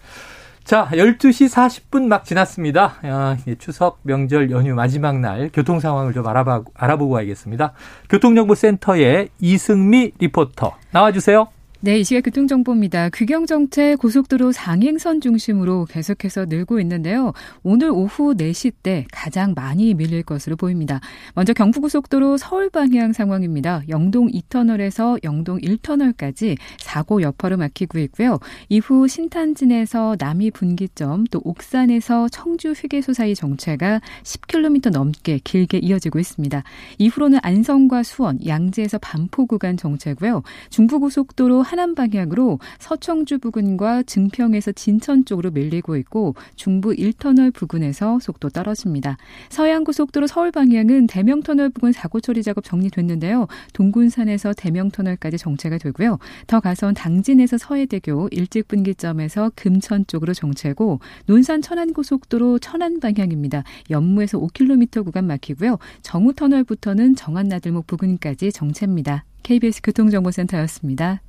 자, 0.63 0.87
12시 0.91 1.49
40분 1.49 2.07
막 2.07 2.23
지났습니다. 2.23 2.95
아, 3.03 3.35
추석 3.57 3.99
명절 4.03 4.51
연휴 4.51 4.73
마지막 4.73 5.19
날 5.19 5.49
교통 5.51 5.79
상황을 5.79 6.13
좀 6.13 6.25
알아봐, 6.25 6.63
알아보고 6.73 7.15
가겠습니다. 7.15 7.73
교통정보센터의 8.09 9.29
이승미 9.39 10.11
리포터 10.19 10.75
나와주세요. 10.91 11.47
네, 11.83 11.97
이 11.97 12.03
시각 12.03 12.25
교통정보입니다. 12.25 13.09
귀경정체 13.09 13.95
고속도로 13.95 14.51
상행선 14.51 15.19
중심으로 15.19 15.85
계속해서 15.85 16.45
늘고 16.45 16.79
있는데요. 16.81 17.33
오늘 17.63 17.89
오후 17.89 18.35
4시 18.35 18.71
때 18.83 19.07
가장 19.11 19.55
많이 19.55 19.95
밀릴 19.95 20.21
것으로 20.21 20.57
보입니다. 20.57 20.99
먼저 21.33 21.53
경부고속도로 21.53 22.37
서울 22.37 22.69
방향 22.69 23.13
상황입니다. 23.13 23.81
영동 23.89 24.27
2터널에서 24.29 25.23
영동 25.23 25.57
1터널까지 25.57 26.55
사고 26.77 27.23
여파로 27.23 27.57
막히고 27.57 27.97
있고요. 27.97 28.37
이후 28.69 29.07
신탄진에서 29.07 30.17
남이 30.19 30.51
분기점 30.51 31.23
또 31.31 31.41
옥산에서 31.43 32.29
청주 32.29 32.73
휴게소 32.73 33.13
사이 33.13 33.33
정체가 33.33 34.01
10km 34.21 34.91
넘게 34.91 35.39
길게 35.43 35.79
이어지고 35.79 36.19
있습니다. 36.19 36.61
이후로는 36.99 37.39
안성과 37.41 38.03
수원, 38.03 38.37
양재에서 38.45 38.99
반포 38.99 39.47
구간 39.47 39.77
정체고요. 39.77 40.43
중부고속도로 40.69 41.70
하남 41.71 41.95
방향으로 41.95 42.59
서청주 42.79 43.39
부근과 43.39 44.03
증평에서 44.03 44.73
진천 44.73 45.23
쪽으로 45.23 45.51
밀리고 45.51 45.95
있고 45.95 46.35
중부 46.57 46.89
1터널 46.89 47.53
부근에서 47.53 48.19
속도 48.19 48.49
떨어집니다. 48.49 49.15
서해안고속도로 49.47 50.27
서울 50.27 50.51
방향은 50.51 51.07
대명터널 51.07 51.69
부근 51.69 51.93
사고 51.93 52.19
처리 52.19 52.43
작업 52.43 52.65
정리됐는데요. 52.65 53.47
동군산에서 53.71 54.51
대명터널까지 54.51 55.37
정체가 55.37 55.77
되고요. 55.77 56.19
더 56.45 56.59
가선 56.59 56.93
당진에서 56.93 57.57
서해대교 57.57 58.27
일찍분기점에서 58.31 59.53
금천 59.55 60.07
쪽으로 60.07 60.33
정체고 60.33 60.99
논산 61.25 61.61
천안고속도로 61.61 62.59
천안 62.59 62.99
방향입니다. 62.99 63.63
연무에서 63.89 64.37
5km 64.39 65.05
구간 65.05 65.25
막히고요. 65.25 65.77
정우터널부터는 66.01 67.15
정안나들목 67.15 67.87
부근까지 67.87 68.51
정체입니다. 68.51 69.23
KBS 69.43 69.81
교통정보센터였습니다. 69.83 71.21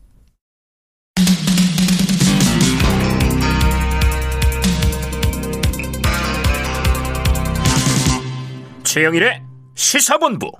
최영일의 8.93 9.41
시사본부. 9.75 10.53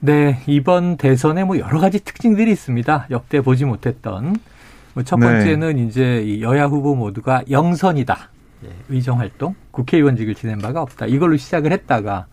네, 0.00 0.40
이번 0.46 0.96
대선에 0.96 1.44
뭐 1.44 1.58
여러 1.58 1.78
가지 1.78 2.02
특징들이 2.02 2.50
있습니다. 2.50 3.08
역대 3.10 3.42
보지 3.42 3.66
못했던. 3.66 4.36
뭐첫 4.94 5.20
네. 5.20 5.26
번째는 5.26 5.76
네. 5.76 5.82
이제 5.82 6.40
여야 6.40 6.64
후보 6.64 6.94
모두가 6.94 7.42
영선이다. 7.50 8.30
예, 8.64 8.68
의정 8.88 9.20
활동, 9.20 9.54
국회의원직을 9.70 10.34
지낸 10.34 10.60
바가 10.60 10.80
없다. 10.80 11.04
이걸로 11.04 11.36
시작을 11.36 11.72
했다가 11.72 12.24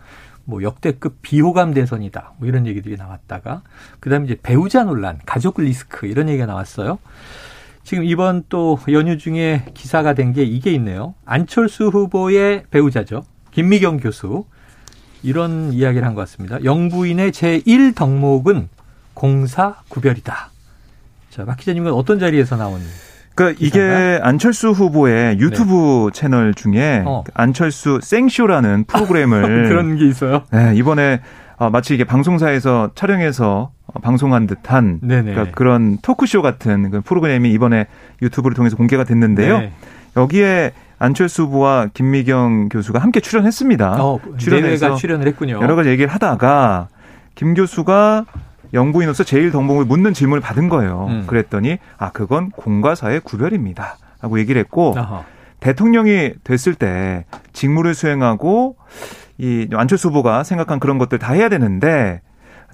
뭐 0.45 0.63
역대급 0.63 1.17
비호감 1.21 1.73
대선이다. 1.73 2.35
뭐 2.37 2.47
이런 2.47 2.65
얘기들이 2.65 2.95
나왔다가 2.95 3.61
그다음에 3.99 4.27
이제 4.27 4.37
배우자 4.41 4.85
논란, 4.85 5.19
가족 5.25 5.59
리스크 5.59 6.07
이런 6.07 6.29
얘기가 6.29 6.45
나왔어요. 6.45 6.97
지금 7.83 8.05
이번 8.05 8.45
또 8.47 8.79
연휴 8.89 9.17
중에 9.17 9.65
기사가 9.73 10.13
된 10.13 10.31
게 10.31 10.43
이게 10.43 10.71
있네요. 10.75 11.13
안철수 11.25 11.87
후보의 11.89 12.67
배우자죠. 12.71 13.25
김미경 13.51 13.97
교수. 13.97 14.45
이런 15.23 15.71
이야기를 15.73 16.05
한 16.05 16.15
것 16.15 16.21
같습니다. 16.21 16.63
영부인의 16.63 17.31
제1 17.31 17.95
덕목은 17.95 18.69
공사 19.13 19.75
구별이다. 19.89 20.49
자, 21.29 21.45
박 21.45 21.57
기자님은 21.57 21.91
어떤 21.93 22.19
자리에서 22.19 22.55
나온 22.57 22.81
그러니까 23.35 23.57
이게 23.65 24.19
안철수 24.21 24.71
후보의 24.71 25.39
유튜브 25.39 26.09
네. 26.13 26.19
채널 26.19 26.53
중에 26.53 27.03
어. 27.05 27.23
안철수 27.33 27.99
생쇼라는 28.03 28.85
프로그램을 28.91 29.69
그런 29.69 29.95
게 29.97 30.07
있어요. 30.07 30.43
네, 30.51 30.73
이번에 30.75 31.21
어, 31.57 31.69
마치 31.69 31.93
이게 31.93 32.03
방송사에서 32.03 32.91
촬영해서 32.95 33.71
방송한 34.01 34.47
듯한 34.47 34.99
그러니까 35.01 35.51
그런 35.51 35.97
토크쇼 36.01 36.41
같은 36.41 36.89
그 36.91 37.01
프로그램이 37.01 37.51
이번에 37.51 37.87
유튜브를 38.21 38.55
통해서 38.55 38.75
공개가 38.75 39.03
됐는데요. 39.03 39.59
네. 39.59 39.71
여기에 40.17 40.71
안철수 41.05 41.43
후보와 41.43 41.87
김미경 41.93 42.69
교수가 42.69 42.99
함께 42.99 43.19
출연했습니다. 43.19 44.03
어, 44.03 44.19
출연해서 44.37 44.95
출연을 44.95 45.27
했군요. 45.27 45.59
여러 45.59 45.75
가지 45.75 45.89
얘기를 45.89 46.11
하다가 46.13 46.89
김 47.33 47.55
교수가 47.55 48.25
영부인으로서 48.73 49.23
제일 49.23 49.51
덕목을 49.51 49.85
묻는 49.85 50.13
질문을 50.13 50.41
받은 50.41 50.69
거예요. 50.69 51.07
음. 51.09 51.23
그랬더니 51.25 51.79
아 51.97 52.11
그건 52.11 52.51
공과 52.51 52.93
사의 52.93 53.19
구별입니다. 53.19 53.97
하고 54.19 54.39
얘기를 54.39 54.59
했고 54.59 54.93
아하. 54.95 55.23
대통령이 55.59 56.33
됐을 56.43 56.75
때 56.75 57.25
직무를 57.51 57.95
수행하고 57.95 58.75
이 59.39 59.67
안철수 59.73 60.09
후보가 60.09 60.43
생각한 60.43 60.79
그런 60.79 60.99
것들 60.99 61.17
다 61.17 61.33
해야 61.33 61.49
되는데 61.49 62.21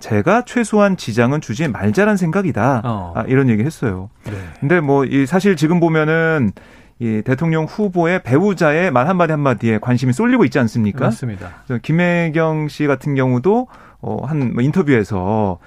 제가 0.02 0.44
최소한 0.46 0.98
지장은 0.98 1.40
주지 1.40 1.68
말자란 1.70 2.18
생각이다. 2.18 2.82
어. 2.84 3.14
아, 3.16 3.24
이런 3.28 3.48
얘기 3.50 3.64
했어요. 3.64 4.10
네. 4.26 4.34
근데 4.60 4.82
뭐 4.82 5.06
이 5.06 5.26
사실 5.26 5.56
지금 5.56 5.80
보면은 5.80 6.52
이 7.00 7.22
대통령 7.24 7.66
후보의 7.66 8.24
배우자의 8.24 8.92
말 8.92 9.08
한마디 9.08 9.32
한마디에 9.32 9.78
관심이 9.80 10.14
쏠리고 10.14 10.46
있지 10.46 10.58
않습니까? 10.60 11.06
맞습니다. 11.06 11.50
김혜경 11.84 12.70
씨 12.70 12.88
같은 12.88 13.14
경우도 13.16 13.68
어, 14.00 14.26
한뭐 14.26 14.62
인터뷰에서 14.62 15.60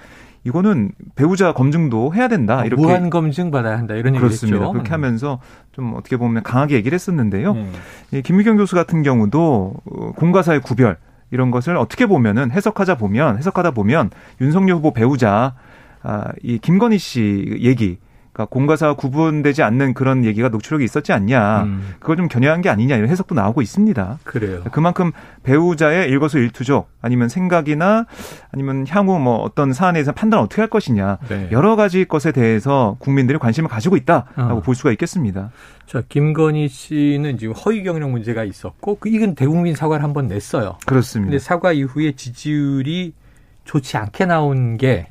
이거는 0.43 0.91
배우자 1.15 1.53
검증도 1.53 2.13
해야 2.15 2.27
된다. 2.27 2.59
어, 2.59 2.65
이렇게 2.65 2.81
무한 2.81 3.09
검증 3.09 3.51
받아야 3.51 3.77
한다. 3.77 3.93
이런 3.93 4.15
얘기를 4.15 4.29
했죠. 4.31 4.71
그렇게 4.71 4.89
하면서 4.89 5.39
좀 5.71 5.93
어떻게 5.95 6.17
보면 6.17 6.43
강하게 6.43 6.75
얘기를 6.75 6.95
했었는데요. 6.95 7.51
음. 7.51 7.71
이 8.11 8.21
김미경 8.21 8.57
교수 8.57 8.75
같은 8.75 9.03
경우도 9.03 9.73
어, 9.85 10.11
공과사의 10.15 10.61
구별 10.61 10.97
이런 11.29 11.51
것을 11.51 11.77
어떻게 11.77 12.07
보면은 12.07 12.51
해석하자 12.51 12.95
보면 12.97 13.37
해석하다 13.37 13.71
보면 13.71 14.09
윤석열 14.41 14.77
후보 14.77 14.91
배우자 14.91 15.53
아, 16.03 16.31
이 16.41 16.57
김건희 16.57 16.97
씨 16.97 17.59
얘기 17.61 17.99
그러니까 18.41 18.45
공과사와 18.45 18.95
구분되지 18.95 19.63
않는 19.63 19.93
그런 19.93 20.25
얘기가 20.25 20.49
녹취록이 20.49 20.83
있었지 20.83 21.13
않냐. 21.13 21.63
음. 21.63 21.93
그걸 21.99 22.17
좀 22.17 22.27
겨냥한 22.27 22.61
게 22.61 22.69
아니냐 22.69 22.95
이런 22.95 23.09
해석도 23.09 23.35
나오고 23.35 23.61
있습니다. 23.61 24.19
그래요. 24.23 24.63
그만큼 24.71 25.11
배우자의 25.43 26.09
일거수일투족 26.09 26.89
아니면 27.01 27.29
생각이나 27.29 28.05
아니면 28.51 28.85
향후 28.87 29.19
뭐 29.19 29.37
어떤 29.37 29.73
사안에 29.73 29.93
대해서 29.93 30.11
판단을 30.11 30.43
어떻게 30.43 30.61
할 30.61 30.69
것이냐 30.69 31.19
네. 31.29 31.49
여러 31.51 31.75
가지 31.75 32.05
것에 32.05 32.31
대해서 32.31 32.95
국민들이 32.99 33.37
관심을 33.37 33.69
가지고 33.69 33.97
있다라고 33.97 34.57
어. 34.57 34.61
볼 34.61 34.75
수가 34.75 34.91
있겠습니다. 34.91 35.51
자, 35.85 36.01
김건희 36.07 36.69
씨는 36.69 37.37
지금 37.37 37.53
허위 37.53 37.83
경력 37.83 38.11
문제가 38.11 38.43
있었고 38.43 38.97
그 38.99 39.09
이건 39.09 39.35
대국민 39.35 39.75
사과를 39.75 40.03
한번 40.03 40.27
냈어요. 40.27 40.77
그렇습니다. 40.85 41.29
근데 41.29 41.39
사과 41.39 41.73
이후에 41.73 42.13
지지율이 42.13 43.13
좋지 43.65 43.97
않게 43.97 44.25
나온 44.25 44.77
게 44.77 45.10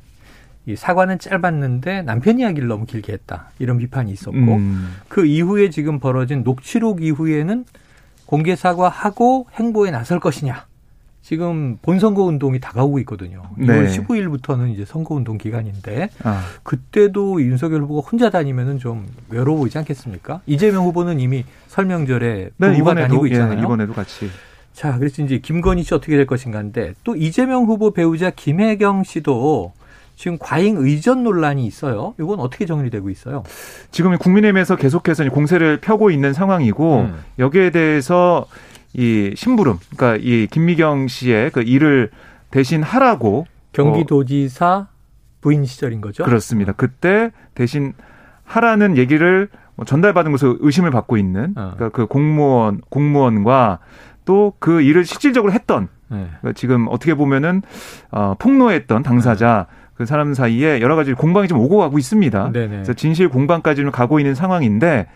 이 0.65 0.75
사과는 0.75 1.19
짧았는데 1.19 2.03
남편 2.03 2.39
이야기를 2.39 2.67
너무 2.67 2.85
길게 2.85 3.13
했다. 3.13 3.49
이런 3.59 3.77
비판이 3.77 4.11
있었고 4.11 4.37
음. 4.37 4.95
그 5.07 5.25
이후에 5.25 5.69
지금 5.69 5.99
벌어진 5.99 6.43
녹취록 6.43 7.01
이후에는 7.01 7.65
공개 8.25 8.55
사과하고 8.55 9.47
행보에 9.53 9.91
나설 9.91 10.19
것이냐. 10.19 10.65
지금 11.21 11.77
본선거 11.81 12.23
운동이 12.23 12.59
다가오고 12.59 12.99
있거든요. 12.99 13.43
네. 13.55 13.67
6월 13.67 13.87
15일부터는 13.87 14.73
이제 14.73 14.85
선거 14.85 15.15
운동 15.15 15.37
기간인데 15.37 16.09
아. 16.23 16.43
그때도 16.63 17.41
윤석열 17.41 17.81
후보가 17.83 18.07
혼자 18.07 18.29
다니면은 18.29 18.79
좀 18.79 19.07
외로워 19.29 19.59
보이지 19.59 19.77
않겠습니까? 19.77 20.41
이재명 20.45 20.85
후보는 20.85 21.19
이미 21.19 21.45
설명절에 21.67 22.49
네, 22.57 22.77
이번에도, 22.77 23.07
다니고 23.07 23.27
예, 23.27 23.31
있잖아요. 23.31 23.59
예, 23.59 23.61
이번에도 23.61 23.93
같이. 23.93 24.29
자, 24.73 24.97
그래서 24.97 25.21
이제 25.21 25.37
김건희 25.37 25.83
씨 25.83 25.93
어떻게 25.93 26.15
될 26.17 26.25
것인가인데 26.25 26.95
또 27.03 27.15
이재명 27.15 27.65
후보 27.65 27.91
배우자 27.91 28.31
김혜경 28.31 29.03
씨도 29.03 29.73
지금 30.21 30.37
과잉 30.39 30.77
의전 30.77 31.23
논란이 31.23 31.65
있어요. 31.65 32.13
이건 32.19 32.39
어떻게 32.41 32.67
정리되고 32.67 33.09
있어요? 33.09 33.41
지금 33.89 34.15
국민의힘에서 34.19 34.75
계속해서 34.75 35.27
공세를 35.27 35.81
펴고 35.81 36.11
있는 36.11 36.31
상황이고 36.31 36.99
음. 36.99 37.23
여기에 37.39 37.71
대해서 37.71 38.45
이 38.93 39.33
심부름, 39.35 39.79
그러니까 39.97 40.23
이 40.23 40.45
김미경 40.45 41.07
씨의 41.07 41.49
그 41.49 41.61
일을 41.61 42.11
대신 42.51 42.83
하라고 42.83 43.47
경기도지사 43.73 44.89
부인 45.41 45.65
시절인 45.65 46.01
거죠? 46.01 46.23
그렇습니다. 46.23 46.73
그때 46.73 47.31
대신 47.55 47.93
하라는 48.43 48.97
얘기를 48.97 49.49
뭐 49.73 49.85
전달받은 49.85 50.31
것을 50.33 50.57
의심을 50.59 50.91
받고 50.91 51.17
있는 51.17 51.55
어. 51.55 51.73
그러니까 51.75 51.89
그 51.89 52.05
공무원 52.05 52.81
공무원과 52.91 53.79
또 54.25 54.53
그 54.59 54.81
일을 54.81 55.03
실질적으로 55.03 55.51
했던 55.51 55.87
네. 56.09 56.27
그러니까 56.41 56.53
지금 56.53 56.87
어떻게 56.89 57.15
보면은 57.15 57.63
어, 58.11 58.35
폭로했던 58.37 59.01
당사자 59.01 59.65
네. 59.67 59.80
그 59.95 60.05
사람 60.05 60.33
사이에 60.33 60.81
여러 60.81 60.95
가지 60.95 61.13
공방이 61.13 61.47
좀 61.47 61.59
오고 61.59 61.77
가고 61.77 61.99
있습니다. 61.99 62.51
네네. 62.51 62.67
그래서 62.67 62.93
진실 62.93 63.29
공방까지는 63.29 63.91
가고 63.91 64.19
있는 64.19 64.35
상황인데 64.35 65.07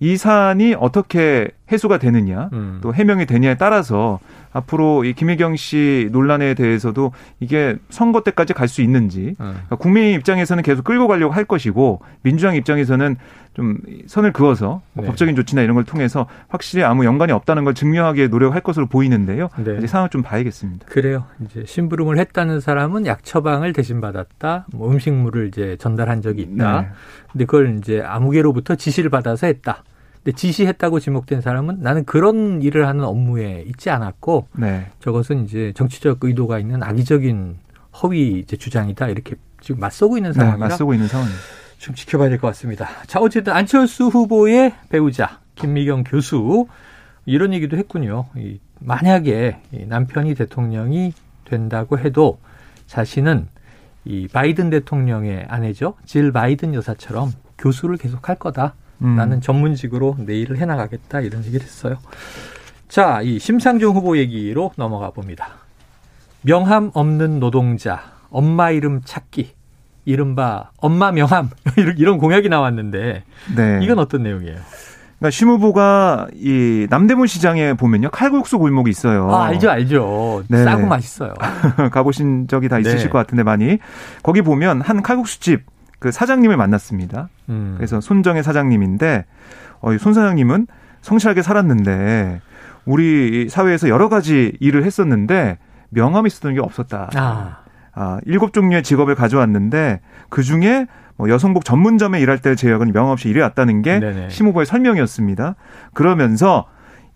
이 0.00 0.16
사안이 0.16 0.74
어떻게 0.78 1.48
해소가 1.70 1.98
되느냐, 1.98 2.50
음. 2.52 2.80
또 2.82 2.92
해명이 2.92 3.26
되냐에 3.26 3.54
따라서 3.54 4.18
앞으로 4.52 5.04
이 5.04 5.14
김혜경 5.14 5.56
씨 5.56 6.08
논란에 6.12 6.54
대해서도 6.54 7.12
이게 7.40 7.76
선거 7.90 8.20
때까지 8.22 8.52
갈 8.54 8.68
수 8.68 8.82
있는지 8.82 9.28
음. 9.28 9.34
그러니까 9.38 9.76
국민 9.76 10.12
입장에서는 10.14 10.62
계속 10.62 10.84
끌고 10.84 11.08
가려고 11.08 11.32
할 11.32 11.44
것이고 11.44 12.00
민주당 12.22 12.56
입장에서는 12.56 13.16
좀 13.54 13.78
선을 14.06 14.32
그어서 14.32 14.82
네. 14.94 15.06
법적인 15.06 15.36
조치나 15.36 15.62
이런 15.62 15.74
걸 15.74 15.84
통해서 15.84 16.26
확실히 16.48 16.82
아무 16.82 17.04
연관이 17.04 17.32
없다는 17.32 17.64
걸 17.64 17.74
증명하기에 17.74 18.28
노력할 18.28 18.60
것으로 18.60 18.86
보이는데요. 18.86 19.48
네. 19.64 19.76
이제 19.78 19.86
상황을 19.86 20.10
좀 20.10 20.22
봐야겠습니다. 20.22 20.86
그래요. 20.86 21.24
이제 21.44 21.64
심부름을 21.64 22.18
했다는 22.18 22.60
사람은 22.60 23.06
약 23.06 23.24
처방을 23.24 23.72
대신 23.72 24.00
받았다. 24.00 24.66
뭐 24.72 24.90
음식물을 24.90 25.48
이제 25.48 25.76
전달한 25.78 26.20
적이 26.20 26.42
있다. 26.42 26.80
네. 26.80 26.88
근데 27.30 27.44
그걸 27.44 27.78
이제 27.78 28.02
아무개로부터 28.02 28.74
지시를 28.74 29.08
받아서 29.08 29.46
했다. 29.46 29.84
근데 30.24 30.36
지시했다고 30.36 30.98
지목된 30.98 31.40
사람은 31.40 31.78
나는 31.80 32.04
그런 32.04 32.60
일을 32.60 32.88
하는 32.88 33.04
업무에 33.04 33.62
있지 33.68 33.88
않았고 33.90 34.48
네. 34.56 34.90
저것은 34.98 35.44
이제 35.44 35.72
정치적 35.76 36.18
의도가 36.22 36.58
있는 36.58 36.82
악의적인 36.82 37.58
허위 38.02 38.40
이제 38.40 38.56
주장이다 38.56 39.08
이렇게 39.08 39.36
지금 39.60 39.80
맞서고 39.80 40.16
있는 40.16 40.32
상황이라 40.32 40.66
네, 40.66 40.70
맞서고 40.70 40.92
있는 40.94 41.06
상황. 41.06 41.28
좀 41.84 41.94
지켜봐야 41.94 42.30
될 42.30 42.38
것 42.38 42.46
같습니다. 42.48 42.88
자 43.06 43.20
어쨌든 43.20 43.52
안철수 43.52 44.06
후보의 44.06 44.72
배우자 44.88 45.40
김미경 45.54 46.04
교수 46.04 46.66
이런 47.26 47.52
얘기도 47.52 47.76
했군요. 47.76 48.26
이 48.36 48.58
만약에 48.80 49.58
이 49.72 49.84
남편이 49.86 50.34
대통령이 50.34 51.12
된다고 51.44 51.98
해도 51.98 52.38
자신은 52.86 53.48
이 54.06 54.28
바이든 54.28 54.70
대통령의 54.70 55.44
아내죠. 55.48 55.94
질 56.06 56.32
바이든 56.32 56.72
여사처럼 56.72 57.32
교수를 57.58 57.98
계속할 57.98 58.36
거다. 58.36 58.74
음. 59.02 59.16
나는 59.16 59.42
전문직으로 59.42 60.16
내일을 60.20 60.56
해나가겠다 60.58 61.20
이런 61.20 61.44
얘기를 61.44 61.64
했어요. 61.66 61.98
자, 62.88 63.20
이 63.22 63.38
심상정 63.38 63.94
후보 63.94 64.16
얘기로 64.16 64.72
넘어가 64.76 65.10
봅니다. 65.10 65.48
명함 66.42 66.90
없는 66.94 67.40
노동자, 67.40 68.12
엄마 68.30 68.70
이름 68.70 69.00
찾기, 69.04 69.52
이른바 70.04 70.70
엄마 70.78 71.12
명함 71.12 71.50
이런 71.96 72.18
공약이 72.18 72.48
나왔는데 72.48 73.22
네. 73.56 73.78
이건 73.82 73.98
어떤 73.98 74.22
내용이에요? 74.22 74.56
그러니까 75.18 75.30
심 75.30 75.48
후보가 75.48 76.28
이 76.34 76.86
남대문 76.90 77.26
시장에 77.26 77.74
보면요 77.74 78.10
칼국수 78.10 78.58
골목이 78.58 78.90
있어요. 78.90 79.30
아, 79.30 79.44
알죠, 79.46 79.70
알죠. 79.70 80.42
네. 80.48 80.64
싸고 80.64 80.86
맛있어요. 80.86 81.32
가보신 81.92 82.48
적이 82.48 82.68
다 82.68 82.78
있으실 82.78 83.04
네. 83.04 83.08
것 83.08 83.18
같은데 83.18 83.42
많이 83.42 83.78
거기 84.22 84.42
보면 84.42 84.80
한 84.80 85.02
칼국수 85.02 85.40
집 85.40 85.74
그 86.04 86.12
사장님을 86.12 86.58
만났습니다. 86.58 87.30
음. 87.48 87.76
그래서 87.78 87.98
손정혜 87.98 88.42
사장님인데 88.42 89.24
어, 89.80 89.96
손 89.96 90.12
사장님은 90.12 90.66
성실하게 91.00 91.40
살았는데 91.40 92.42
우리 92.84 93.48
사회에서 93.48 93.88
여러 93.88 94.10
가지 94.10 94.52
일을 94.60 94.84
했었는데 94.84 95.56
명함이 95.88 96.28
쓰던 96.28 96.52
게 96.52 96.60
없었다. 96.60 97.08
아. 97.14 97.63
아, 97.94 98.18
일곱 98.24 98.52
종류의 98.52 98.82
직업을 98.82 99.14
가져왔는데 99.14 100.00
그 100.28 100.42
중에 100.42 100.86
뭐 101.16 101.28
여성복 101.28 101.64
전문점에 101.64 102.20
일할 102.20 102.38
때 102.38 102.54
제약은 102.54 102.92
명함 102.92 103.12
없이 103.12 103.28
일해왔다는 103.28 103.82
게 103.82 104.28
심후보의 104.30 104.66
설명이었습니다. 104.66 105.54
그러면서 105.92 106.66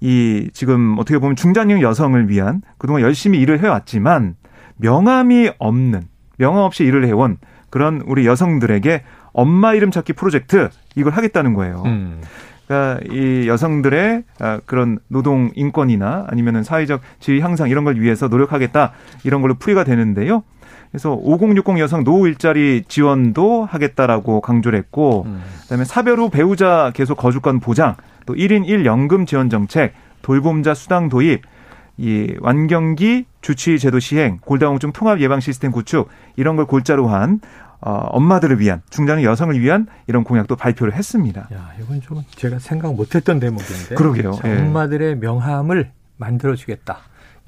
이 0.01 0.51
지금 0.53 0.97
어떻게 0.99 1.19
보면 1.19 1.35
중장년 1.35 1.81
여성을 1.81 2.29
위한 2.29 2.63
그동안 2.79 3.03
열심히 3.03 3.41
일을 3.41 3.61
해왔지만 3.61 4.37
명함이 4.77 5.51
없는 5.59 6.03
명함 6.37 6.63
없이 6.63 6.85
일을 6.85 7.07
해온 7.07 7.39
그런 7.71 8.03
우리 8.07 8.27
여성들에게 8.27 9.03
엄마 9.33 9.75
이름 9.75 9.91
찾기 9.91 10.13
프로젝트 10.13 10.69
이걸 10.95 11.13
하겠다는 11.13 11.55
거예요. 11.55 11.83
음. 11.87 12.21
그러니까 12.67 13.01
이 13.11 13.49
여성들의 13.49 14.25
아, 14.41 14.61
그런 14.67 14.99
노동 15.09 15.51
인권이나 15.55 16.27
아니면은 16.29 16.63
사회적 16.63 17.01
지위 17.19 17.41
향상 17.41 17.71
이런 17.71 17.85
걸 17.85 18.01
위해서 18.01 18.29
노력하겠다 18.29 18.93
이런 19.25 19.43
걸로 19.43 19.55
풀이가 19.55 19.85
되는데요. 19.85 20.45
그래서 20.91 21.13
5060 21.13 21.79
여성 21.79 22.05
노후 22.05 22.29
일자리 22.29 22.85
지원도 22.89 23.65
하겠다라고 23.65 24.41
강조를 24.41 24.79
했고 24.79 25.25
음. 25.27 25.43
그다음에 25.63 25.85
사별 25.85 26.19
후 26.19 26.31
배우자 26.31 26.91
계속 26.95 27.17
거주권 27.17 27.61
보장 27.61 27.97
또 28.27 28.35
1인 28.35 28.67
1연금 28.67 29.27
지원 29.27 29.51
정책 29.51 29.95
돌봄자 30.23 30.75
수당 30.75 31.09
도입 31.09 31.43
이 31.99 32.37
완경기 32.41 33.27
주치 33.41 33.79
제도 33.79 33.99
시행, 33.99 34.39
골다공증 34.39 34.93
통합 34.93 35.21
예방 35.21 35.41
시스템 35.41 35.73
구축 35.73 36.09
이런 36.37 36.55
걸 36.55 36.65
골자로 36.65 37.09
한 37.09 37.41
어, 37.81 37.91
엄마들을 37.91 38.59
위한 38.61 38.83
중장년 38.91 39.25
여성을 39.25 39.59
위한 39.61 39.87
이런 40.07 40.25
공약도 40.25 40.57
발표를 40.57 40.95
했습니다. 40.95 41.49
야, 41.53 41.73
이건 41.81 42.01
좀 42.01 42.23
제가 42.37 42.59
생각 42.59 42.95
못했던 42.95 43.39
대목인데. 43.39 43.95
그러게요. 43.95 44.33
자, 44.33 44.49
예. 44.49 44.61
엄마들의 44.61 45.17
명함을 45.17 45.91
만들어주겠다. 46.17 46.99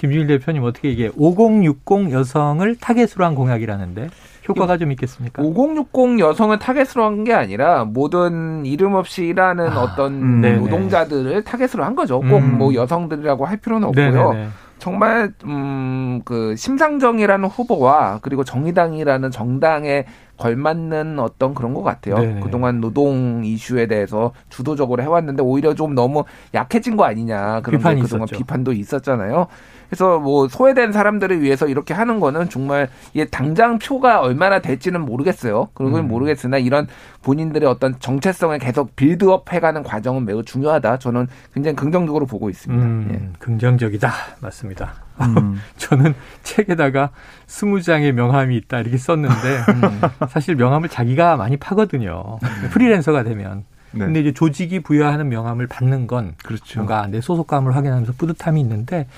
김준일 0.00 0.26
대표님 0.28 0.64
어떻게 0.64 0.90
이게 0.90 1.10
5060 1.14 2.10
여성을 2.10 2.74
타겟으로 2.76 3.26
한 3.26 3.34
공약이라는데 3.34 4.08
효과가 4.48 4.78
좀 4.78 4.90
있겠습니까? 4.92 5.42
5060 5.42 6.18
여성을 6.18 6.58
타겟으로 6.58 7.04
한 7.04 7.24
게 7.24 7.34
아니라 7.34 7.84
모든 7.84 8.64
이름 8.64 8.94
없이 8.94 9.26
일하는 9.26 9.68
아, 9.68 9.82
어떤 9.82 10.14
음, 10.14 10.56
노동자들을 10.58 11.44
타겟으로 11.44 11.84
한 11.84 11.94
거죠. 11.94 12.20
꼭 12.20 12.44
뭐 12.44 12.68
음. 12.70 12.74
여성들이라고 12.74 13.44
할 13.44 13.58
필요는 13.58 13.88
없고요. 13.88 14.10
네네네. 14.32 14.48
정말 14.78 15.34
음 15.44 16.00
그 16.00 16.56
심상정이라는 16.56 17.46
후보와 17.50 18.20
그리고 18.22 18.42
정의당이라는 18.44 19.30
정당에 19.30 20.06
걸맞는 20.38 21.18
어떤 21.18 21.54
그런 21.54 21.74
것 21.74 21.82
같아요. 21.82 22.14
네네. 22.16 22.40
그동안 22.40 22.80
노동 22.80 23.42
이슈에 23.44 23.86
대해서 23.86 24.32
주도적으로 24.48 25.02
해왔는데 25.02 25.42
오히려 25.42 25.74
좀 25.74 25.94
너무 25.94 26.24
약해진 26.54 26.96
거 26.96 27.04
아니냐 27.04 27.60
그런 27.60 27.78
비판이 27.80 28.00
그동안 28.00 28.24
있었죠. 28.24 28.38
비판도 28.38 28.72
있었잖아요. 28.72 29.48
그래서 29.90 30.20
뭐 30.20 30.46
소외된 30.46 30.92
사람들을 30.92 31.42
위해서 31.42 31.66
이렇게 31.66 31.92
하는 31.92 32.20
거는 32.20 32.48
정말 32.48 32.88
이게 33.12 33.24
당장 33.24 33.80
표가 33.80 34.20
얼마나 34.20 34.60
될지는 34.60 35.04
모르겠어요. 35.04 35.68
그건 35.74 36.04
음. 36.04 36.08
모르겠으나 36.08 36.58
이런 36.58 36.86
본인들의 37.22 37.68
어떤 37.68 37.98
정체성을 37.98 38.56
계속 38.60 38.94
빌드업 38.94 39.52
해가는 39.52 39.82
과정은 39.82 40.24
매우 40.24 40.44
중요하다. 40.44 41.00
저는 41.00 41.26
굉장히 41.52 41.74
긍정적으로 41.74 42.24
보고 42.24 42.48
있습니다. 42.48 42.84
음, 42.84 43.08
예. 43.12 43.38
긍정적이다. 43.40 44.12
맞습니다. 44.40 44.94
음. 45.22 45.60
저는 45.76 46.14
책에다가 46.44 47.10
스무 47.48 47.82
장의 47.82 48.12
명함이 48.12 48.56
있다 48.56 48.78
이렇게 48.78 48.96
썼는데 48.96 49.34
음. 49.34 50.00
사실 50.28 50.54
명함을 50.54 50.88
자기가 50.88 51.36
많이 51.36 51.56
파거든요. 51.56 52.38
프리랜서가 52.70 53.24
되면. 53.24 53.64
네. 53.92 54.06
근데 54.06 54.20
이제 54.20 54.32
조직이 54.32 54.80
부여하는 54.80 55.28
명함을 55.28 55.66
받는 55.66 56.06
건 56.06 56.34
그렇죠. 56.44 56.80
뭔가 56.80 57.06
내 57.06 57.20
소속감을 57.20 57.74
확인하면서 57.74 58.12
뿌듯함이 58.16 58.60
있는데 58.60 59.08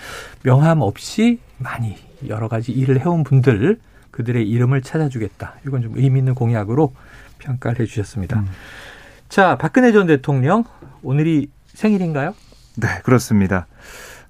명함 0.42 0.80
없이 0.80 1.40
많이 1.58 1.96
여러 2.28 2.48
가지 2.48 2.72
일을 2.72 3.00
해온 3.00 3.24
분들 3.24 3.78
그들의 4.10 4.48
이름을 4.48 4.82
찾아주겠다. 4.82 5.56
이건 5.66 5.82
좀 5.82 5.92
의미 5.96 6.18
있는 6.20 6.34
공약으로 6.34 6.92
평가를 7.38 7.80
해주셨습니다. 7.80 8.40
음. 8.40 8.46
자, 9.28 9.56
박근혜 9.56 9.92
전 9.92 10.06
대통령 10.06 10.64
오늘이 11.02 11.50
생일인가요? 11.74 12.34
네, 12.76 12.88
그렇습니다. 13.02 13.66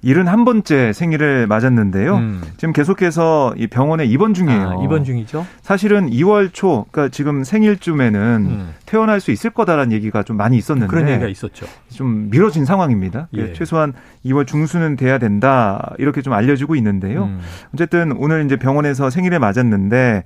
71번째 0.04 0.92
생일을 0.92 1.46
맞았는데요. 1.46 2.16
음. 2.16 2.42
지금 2.56 2.72
계속해서 2.72 3.54
이 3.56 3.68
병원에 3.68 4.04
입원 4.04 4.34
중이에요. 4.34 4.70
아, 4.70 4.84
입원 4.84 5.04
중이죠. 5.04 5.46
사실은 5.62 6.10
2월 6.10 6.52
초, 6.52 6.86
그러니까 6.90 7.12
지금 7.12 7.44
생일쯤에는 7.44 8.20
음. 8.20 8.74
퇴원할 8.84 9.20
수 9.20 9.30
있을 9.30 9.50
거다라는 9.50 9.92
얘기가 9.92 10.22
좀 10.22 10.36
많이 10.36 10.56
있었는데 10.56 10.90
그런 10.90 11.08
얘기가 11.08 11.28
있었죠. 11.28 11.66
좀 11.88 12.30
미뤄진 12.30 12.64
상황입니다. 12.64 13.28
예. 13.34 13.52
최소한 13.52 13.92
2월 14.24 14.46
중순은 14.46 14.96
돼야 14.96 15.18
된다 15.18 15.94
이렇게 15.98 16.20
좀 16.20 16.32
알려지고 16.32 16.74
있는데요. 16.76 17.24
음. 17.24 17.40
어쨌든 17.72 18.12
오늘 18.16 18.44
이제 18.44 18.56
병원에서 18.56 19.08
생일을 19.08 19.38
맞았는데 19.38 20.24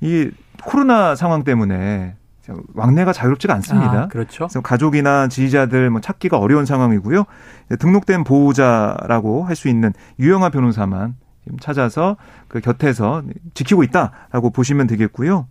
이 0.00 0.30
코로나 0.62 1.14
상황 1.16 1.44
때문에 1.44 2.14
왕래가 2.74 3.12
자유롭지가 3.12 3.52
않습니다. 3.54 4.02
아, 4.02 4.08
그렇죠. 4.08 4.46
그래서 4.46 4.60
가족이나 4.60 5.28
지지자들 5.28 5.90
뭐 5.90 6.00
찾기가 6.00 6.38
어려운 6.38 6.64
상황이고요. 6.66 7.24
등록된 7.78 8.24
보호자라고 8.24 9.44
할 9.44 9.56
수 9.56 9.68
있는 9.68 9.92
유영아 10.18 10.50
변호사만 10.50 11.16
찾아서 11.60 12.16
그 12.46 12.60
곁에서 12.60 13.22
지키고 13.54 13.82
있다라고 13.82 14.50
보시면 14.50 14.86
되겠고요. 14.86 15.46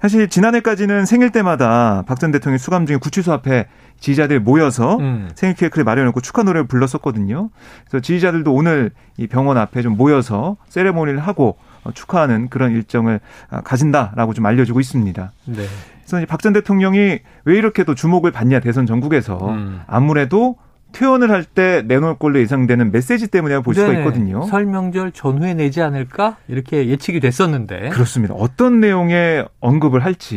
사실 0.00 0.28
지난해까지는 0.28 1.06
생일 1.06 1.30
때마다 1.30 2.02
박 2.06 2.18
전 2.18 2.32
대통령 2.32 2.58
수감 2.58 2.84
중에 2.86 2.96
구치소 2.96 3.32
앞에 3.32 3.66
지지자들 4.00 4.40
모여서 4.40 4.98
음. 4.98 5.30
생일 5.34 5.54
케이크를 5.54 5.84
마련했고 5.84 6.20
축하 6.20 6.42
노래를 6.42 6.66
불렀었거든요. 6.66 7.50
그래서 7.88 8.02
지지자들도 8.02 8.52
오늘 8.52 8.90
이 9.16 9.26
병원 9.26 9.56
앞에 9.56 9.82
좀 9.82 9.96
모여서 9.96 10.56
세레모니를 10.68 11.20
하고 11.20 11.56
축하하는 11.94 12.48
그런 12.48 12.72
일정을 12.72 13.20
가진다라고 13.64 14.34
좀 14.34 14.44
알려지고 14.46 14.80
있습니다. 14.80 15.32
네. 15.46 15.64
그래서 16.08 16.24
박 16.26 16.40
전 16.40 16.52
대통령이 16.52 17.18
왜 17.44 17.56
이렇게 17.56 17.84
또 17.84 17.94
주목을 17.94 18.30
받냐 18.30 18.60
대선 18.60 18.86
전국에서 18.86 19.38
음. 19.50 19.80
아무래도 19.86 20.56
퇴원을 20.92 21.30
할 21.30 21.44
때 21.44 21.82
내놓을 21.86 22.14
걸로 22.18 22.38
예상되는 22.38 22.92
메시지 22.92 23.28
때문에 23.28 23.60
볼 23.60 23.74
수가 23.74 23.92
있거든요. 23.98 24.42
설명절 24.44 25.12
전후에 25.12 25.54
내지 25.54 25.82
않을까 25.82 26.36
이렇게 26.48 26.86
예측이 26.88 27.20
됐었는데 27.20 27.90
그렇습니다. 27.90 28.34
어떤 28.34 28.80
내용의 28.80 29.46
언급을 29.60 30.04
할지 30.04 30.36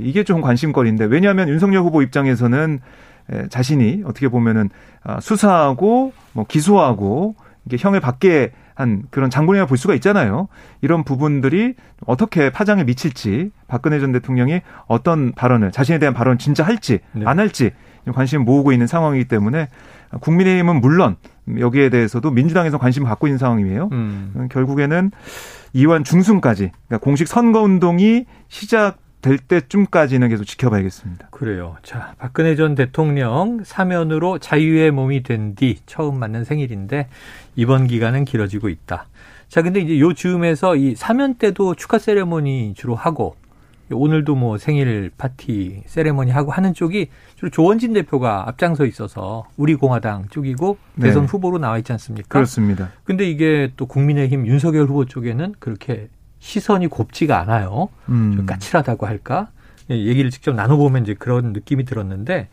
네. 0.00 0.08
이게 0.08 0.22
좀 0.24 0.40
관심거리인데 0.40 1.04
왜냐하면 1.06 1.48
윤석열 1.48 1.82
후보 1.82 2.00
입장에서는 2.02 2.80
자신이 3.50 4.02
어떻게 4.06 4.28
보면은 4.28 4.70
아, 5.04 5.20
수사하고 5.20 6.12
뭐 6.32 6.44
기소하고 6.46 7.34
이게 7.66 7.76
형을 7.78 8.00
받게 8.00 8.52
한 8.74 9.02
그런 9.10 9.28
장본이라 9.28 9.66
볼 9.66 9.76
수가 9.76 9.94
있잖아요. 9.94 10.48
이런 10.80 11.02
부분들이 11.04 11.74
어떻게 12.06 12.50
파장을 12.50 12.82
미칠지 12.84 13.50
박근혜 13.68 14.00
전 14.00 14.10
대통령이 14.12 14.62
어떤 14.86 15.32
발언을 15.32 15.70
자신에 15.70 15.98
대한 15.98 16.14
발언을 16.14 16.38
진짜 16.38 16.64
할지 16.64 17.00
네. 17.12 17.24
안 17.26 17.38
할지 17.38 17.70
관심을 18.12 18.44
모으고 18.44 18.72
있는 18.72 18.86
상황이기 18.86 19.26
때문에 19.26 19.68
국민의힘은 20.20 20.80
물론 20.80 21.16
여기에 21.58 21.90
대해서도 21.90 22.30
민주당에서 22.30 22.78
관심을 22.78 23.06
갖고 23.08 23.26
있는 23.26 23.38
상황이에요. 23.38 23.90
음. 23.92 24.48
결국에는 24.50 25.10
이완 25.74 26.04
중순까지 26.04 26.72
그러니까 26.88 27.04
공식 27.04 27.28
선거 27.28 27.60
운동이 27.60 28.24
시작 28.48 28.96
될 29.20 29.36
때쯤까지는 29.36 30.28
계속 30.28 30.44
지켜봐야겠습니다. 30.44 31.28
그래요. 31.32 31.76
자, 31.82 32.14
박근혜 32.18 32.54
전 32.54 32.74
대통령 32.76 33.62
사면으로 33.64 34.38
자유의 34.38 34.92
몸이 34.92 35.22
된 35.24 35.54
뒤 35.56 35.76
처음 35.86 36.18
맞는 36.18 36.44
생일인데 36.44 37.08
이번 37.56 37.88
기간은 37.88 38.24
길어지고 38.24 38.68
있다. 38.68 39.06
자, 39.48 39.60
근데 39.62 39.80
이제 39.80 39.98
요 39.98 40.14
즈음에서 40.14 40.76
이 40.76 40.94
사면 40.94 41.34
때도 41.34 41.74
축하 41.74 41.98
세레모니 41.98 42.74
주로 42.76 42.94
하고 42.94 43.34
오늘도 43.90 44.34
뭐 44.34 44.58
생일 44.58 45.10
파티 45.16 45.82
세레머니 45.86 46.30
하고 46.30 46.52
하는 46.52 46.74
쪽이 46.74 47.08
주로 47.36 47.50
조원진 47.50 47.92
대표가 47.92 48.48
앞장서 48.48 48.84
있어서 48.86 49.44
우리 49.56 49.74
공화당 49.74 50.28
쪽이고 50.28 50.78
대선 51.00 51.22
네. 51.22 51.28
후보로 51.28 51.58
나와 51.58 51.78
있지 51.78 51.92
않습니까? 51.92 52.28
그렇습니다. 52.28 52.90
근데 53.04 53.28
이게 53.28 53.72
또 53.76 53.86
국민의힘 53.86 54.46
윤석열 54.46 54.86
후보 54.86 55.04
쪽에는 55.04 55.54
그렇게 55.58 56.08
시선이 56.38 56.88
곱지가 56.88 57.40
않아요. 57.40 57.88
음. 58.08 58.34
좀 58.36 58.46
까칠하다고 58.46 59.06
할까? 59.06 59.48
예, 59.90 59.96
얘기를 59.96 60.30
직접 60.30 60.54
나눠보면 60.54 61.02
이제 61.02 61.14
그런 61.14 61.52
느낌이 61.52 61.84
들었는데, 61.84 62.48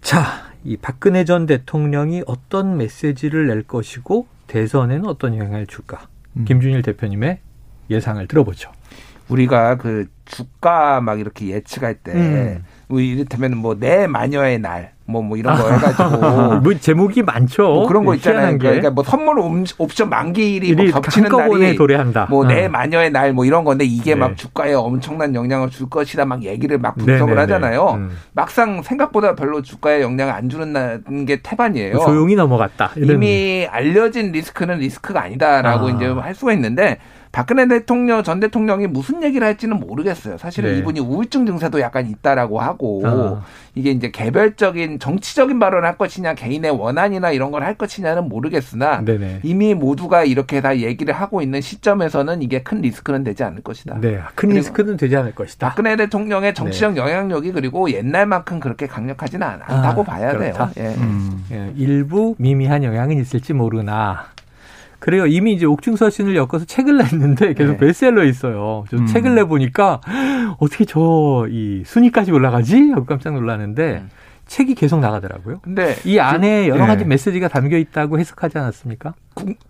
자, 0.00 0.22
이 0.64 0.76
박근혜 0.76 1.24
전 1.24 1.46
대통령이 1.46 2.22
어떤 2.26 2.76
메시지를 2.76 3.48
낼 3.48 3.62
것이고 3.64 4.26
대선에는 4.46 5.06
어떤 5.06 5.36
영향을 5.36 5.66
줄까? 5.66 6.08
음. 6.36 6.44
김준일 6.44 6.82
대표님의 6.82 7.40
예상을 7.90 8.26
들어보죠. 8.26 8.70
우리가 9.28 9.76
그 9.76 10.06
주가 10.26 11.00
막 11.00 11.20
이렇게 11.20 11.48
예측할 11.48 11.94
때, 11.96 12.12
음. 12.12 12.64
뭐 12.88 13.00
이를테면 13.00 13.56
뭐 13.58 13.74
내 13.78 14.06
마녀의 14.06 14.58
날, 14.60 14.92
뭐, 15.06 15.20
뭐 15.22 15.36
이런 15.36 15.56
거 15.58 15.68
해가지고. 15.72 16.60
뭐 16.60 16.74
제목이 16.78 17.22
많죠. 17.22 17.62
뭐 17.62 17.86
그런 17.88 18.04
거 18.06 18.14
있잖아요. 18.14 18.56
그러니까 18.58 18.90
뭐 18.90 19.04
선물 19.04 19.38
옵션 19.78 20.08
만기일이 20.08 20.74
뭐 20.74 20.86
겹치는 21.00 21.30
날이. 21.30 21.76
도래한다. 21.76 22.26
뭐내 22.30 22.66
어. 22.66 22.68
마녀의 22.70 23.10
날 23.10 23.32
뭐 23.34 23.44
이런 23.44 23.64
건데 23.64 23.84
이게 23.84 24.14
네. 24.14 24.20
막 24.20 24.36
주가에 24.36 24.72
엄청난 24.74 25.34
영향을 25.34 25.68
줄 25.70 25.90
것이다 25.90 26.24
막 26.24 26.42
얘기를 26.42 26.78
막 26.78 26.94
분석을 26.96 27.34
네네네. 27.34 27.40
하잖아요. 27.40 27.90
음. 27.96 28.10
막상 28.32 28.80
생각보다 28.82 29.34
별로 29.34 29.60
주가에 29.60 30.00
영향을 30.00 30.32
안 30.32 30.48
주는 30.48 31.26
게 31.26 31.40
태반이에요. 31.42 31.98
조용히 31.98 32.34
넘어갔다. 32.36 32.92
이미 32.96 33.66
알려진 33.70 34.32
리스크는 34.32 34.78
리스크가 34.78 35.22
아니다라고 35.22 35.88
아. 35.88 35.90
이제 35.90 36.06
할 36.06 36.34
수가 36.34 36.52
있는데 36.54 36.98
박근혜 37.34 37.66
대통령 37.66 38.22
전 38.22 38.38
대통령이 38.38 38.86
무슨 38.86 39.24
얘기를 39.24 39.44
할지는 39.44 39.80
모르겠어요. 39.80 40.38
사실은 40.38 40.72
네. 40.72 40.78
이분이 40.78 41.00
우울증 41.00 41.44
증세도 41.46 41.80
약간 41.80 42.06
있다라고 42.08 42.60
하고 42.60 43.02
아. 43.04 43.42
이게 43.74 43.90
이제 43.90 44.12
개별적인 44.12 45.00
정치적인 45.00 45.58
발언을 45.58 45.88
할 45.88 45.98
것이냐 45.98 46.34
개인의 46.34 46.70
원한이나 46.70 47.32
이런 47.32 47.50
걸 47.50 47.64
할 47.64 47.74
것이냐는 47.76 48.28
모르겠으나 48.28 49.00
네네. 49.04 49.40
이미 49.42 49.74
모두가 49.74 50.24
이렇게 50.24 50.60
다 50.60 50.76
얘기를 50.78 51.14
하고 51.14 51.40
있는 51.40 51.60
시점에서는 51.60 52.42
이게 52.42 52.62
큰 52.62 52.82
리스크는 52.82 53.24
되지 53.24 53.42
않을 53.42 53.62
것이다. 53.62 54.00
네, 54.00 54.20
큰 54.34 54.50
리스크는 54.50 54.96
되지 54.98 55.16
않을 55.16 55.34
것이다. 55.34 55.68
박근혜 55.70 55.96
대통령의 55.96 56.54
정치적 56.54 56.92
네. 56.94 57.00
영향력이 57.00 57.52
그리고 57.52 57.90
옛날만큼 57.90 58.60
그렇게 58.60 58.86
강력하지는 58.86 59.46
않다고 59.46 60.02
아, 60.02 60.04
봐야 60.04 60.32
그렇다. 60.32 60.70
돼요. 60.70 60.86
예. 60.90 60.94
음. 60.94 61.44
예, 61.50 61.72
일부 61.76 62.34
미미한 62.38 62.84
영향은 62.84 63.18
있을지 63.18 63.54
모르나 63.54 64.26
그래요. 65.04 65.26
이미 65.26 65.52
이제 65.52 65.66
옥중서 65.66 66.08
신을 66.08 66.34
엮어서 66.34 66.64
책을 66.64 66.96
냈는데 66.96 67.52
계속 67.52 67.72
네. 67.72 67.76
베스트셀러에 67.76 68.26
있어요. 68.26 68.84
저 68.90 68.96
음. 68.96 69.04
책을 69.04 69.34
내보니까 69.34 70.00
어떻게 70.58 70.86
저 70.86 71.44
이 71.50 71.82
순위까지 71.84 72.32
올라가지? 72.32 72.90
하고 72.90 73.04
깜짝 73.04 73.34
놀랐는데 73.34 73.98
음. 74.02 74.08
책이 74.46 74.74
계속 74.76 75.00
나가더라고요. 75.00 75.58
근데 75.60 75.94
이 76.06 76.18
안에 76.18 76.68
여러 76.68 76.86
가지 76.86 77.04
네. 77.04 77.08
메시지가 77.10 77.48
담겨 77.48 77.76
있다고 77.76 78.18
해석하지 78.18 78.56
않았습니까? 78.56 79.12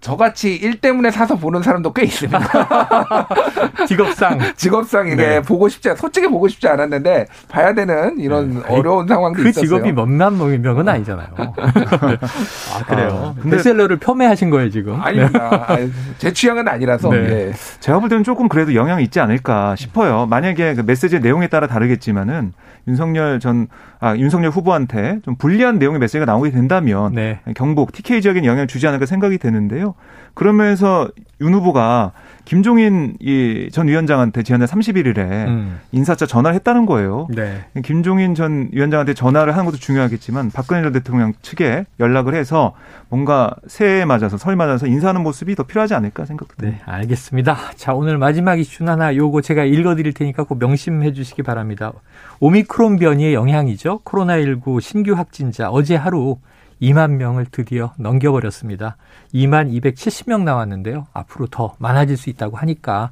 저같이 0.00 0.54
일 0.54 0.80
때문에 0.80 1.10
사서 1.10 1.36
보는 1.36 1.62
사람도 1.62 1.92
꽤 1.92 2.04
있습니다. 2.04 2.38
직업상. 3.86 4.38
직업상 4.56 5.06
이게 5.08 5.16
네. 5.16 5.40
보고 5.42 5.68
싶지, 5.68 5.90
않, 5.90 5.96
솔직히 5.96 6.26
보고 6.28 6.48
싶지 6.48 6.68
않았는데, 6.68 7.26
봐야 7.48 7.74
되는 7.74 8.18
이런 8.18 8.54
네. 8.54 8.60
어려운 8.68 9.06
상황도 9.06 9.42
그 9.42 9.48
있었어요. 9.48 9.62
그 9.62 9.66
직업이 9.66 9.92
몇만 9.92 10.38
명은 10.62 10.88
아니잖아요. 10.88 11.28
아, 11.36 12.84
그래요. 12.86 13.34
아, 13.36 13.40
근데 13.40 13.56
베셀러를 13.56 13.98
폄훼하신 13.98 14.50
거예요, 14.50 14.70
지금. 14.70 15.00
아닙니다. 15.00 15.66
네. 15.76 15.88
제 16.18 16.32
취향은 16.32 16.68
아니라서. 16.68 17.10
네. 17.10 17.16
예. 17.48 17.52
제가 17.80 18.00
볼 18.00 18.08
때는 18.08 18.24
조금 18.24 18.48
그래도 18.48 18.74
영향이 18.74 19.02
있지 19.04 19.20
않을까 19.20 19.76
싶어요. 19.76 20.26
만약에 20.26 20.74
그 20.74 20.82
메시지의 20.82 21.20
내용에 21.20 21.48
따라 21.48 21.66
다르겠지만은, 21.66 22.52
윤석열 22.86 23.40
전, 23.40 23.68
아, 23.98 24.14
윤석열 24.16 24.50
후보한테 24.50 25.20
좀 25.24 25.36
불리한 25.36 25.78
내용의 25.78 26.00
메시지가 26.00 26.26
나오게 26.26 26.50
된다면, 26.50 27.14
네. 27.14 27.40
경북, 27.56 27.92
TK 27.92 28.20
지역에 28.20 28.40
영향을 28.40 28.66
주지 28.66 28.86
않을까 28.86 29.06
생각이 29.06 29.38
되는 29.38 29.63
되는데요. 29.68 29.94
그러면서 30.34 31.08
윤 31.40 31.54
후보가 31.54 32.12
김종인 32.44 33.16
이전 33.20 33.88
위원장한테 33.88 34.42
지난달 34.42 34.68
31일에 34.68 35.18
음. 35.46 35.80
인사차 35.92 36.26
전화를 36.26 36.54
했다는 36.56 36.84
거예요. 36.84 37.26
네. 37.30 37.64
김종인 37.82 38.34
전 38.34 38.68
위원장한테 38.72 39.14
전화를 39.14 39.52
하는 39.54 39.64
것도 39.64 39.78
중요하겠지만 39.78 40.50
박근혜 40.50 40.82
전 40.82 40.92
대통령 40.92 41.32
측에 41.40 41.86
연락을 42.00 42.34
해서 42.34 42.74
뭔가 43.08 43.54
새해에 43.66 44.04
맞아서 44.04 44.36
설 44.36 44.56
맞아서 44.56 44.86
인사하는 44.86 45.22
모습이 45.22 45.54
더 45.54 45.62
필요하지 45.62 45.94
않을까 45.94 46.26
생각도 46.26 46.54
듭니다. 46.56 46.84
네, 46.84 46.92
알겠습니다. 46.92 47.56
자, 47.76 47.94
오늘 47.94 48.18
마지막 48.18 48.58
이슈 48.58 48.84
하나 48.84 49.16
요거 49.16 49.40
제가 49.40 49.64
읽어 49.64 49.94
드릴 49.94 50.12
테니까 50.12 50.44
꼭 50.44 50.58
명심해 50.58 51.12
주시기 51.14 51.42
바랍니다. 51.42 51.92
오미크론 52.40 52.98
변이의 52.98 53.32
영향이죠. 53.34 54.00
코로나19 54.04 54.80
신규 54.80 55.12
확진자 55.12 55.70
어제 55.70 55.96
하루 55.96 56.36
2만 56.82 57.12
명을 57.12 57.46
드디어 57.50 57.92
넘겨버렸습니다. 57.98 58.96
2만 59.32 59.72
270명 59.80 60.42
나왔는데요. 60.42 61.06
앞으로 61.12 61.46
더 61.46 61.74
많아질 61.78 62.16
수 62.16 62.30
있다고 62.30 62.56
하니까 62.56 63.10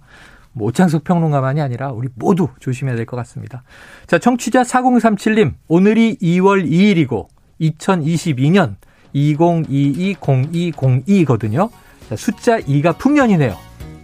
뭐 0.53 0.69
오창석 0.69 1.05
평론가만이 1.05 1.61
아니라 1.61 1.93
우리 1.93 2.09
모두 2.15 2.49
조심해야 2.61 2.97
될 2.97 3.07
것 3.07 3.17
같습니다. 3.17 3.63
자, 4.07 4.19
청취자 4.19 4.63
4037님, 4.63 5.55
오늘이 5.69 6.17
2월 6.21 6.69
2일이고 6.69 7.29
2022년 7.61 8.75
20220202거든요. 9.15 11.71
자, 12.09 12.17
숫자 12.17 12.59
2가 12.59 12.99
풍년이네요. 12.99 13.57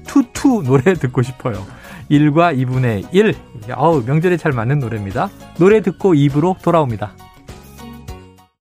투투 0.07 0.63
노래 0.65 0.95
듣고 0.95 1.23
싶어요. 1.23 1.67
1과 2.11 2.57
2분의 2.57 3.09
1. 3.13 3.35
어우, 3.77 4.03
명절에 4.07 4.39
잘 4.39 4.53
맞는 4.53 4.79
노래입니다. 4.79 5.29
노래 5.59 5.83
듣고 5.83 6.15
2부로 6.15 6.59
돌아옵니다. 6.63 7.13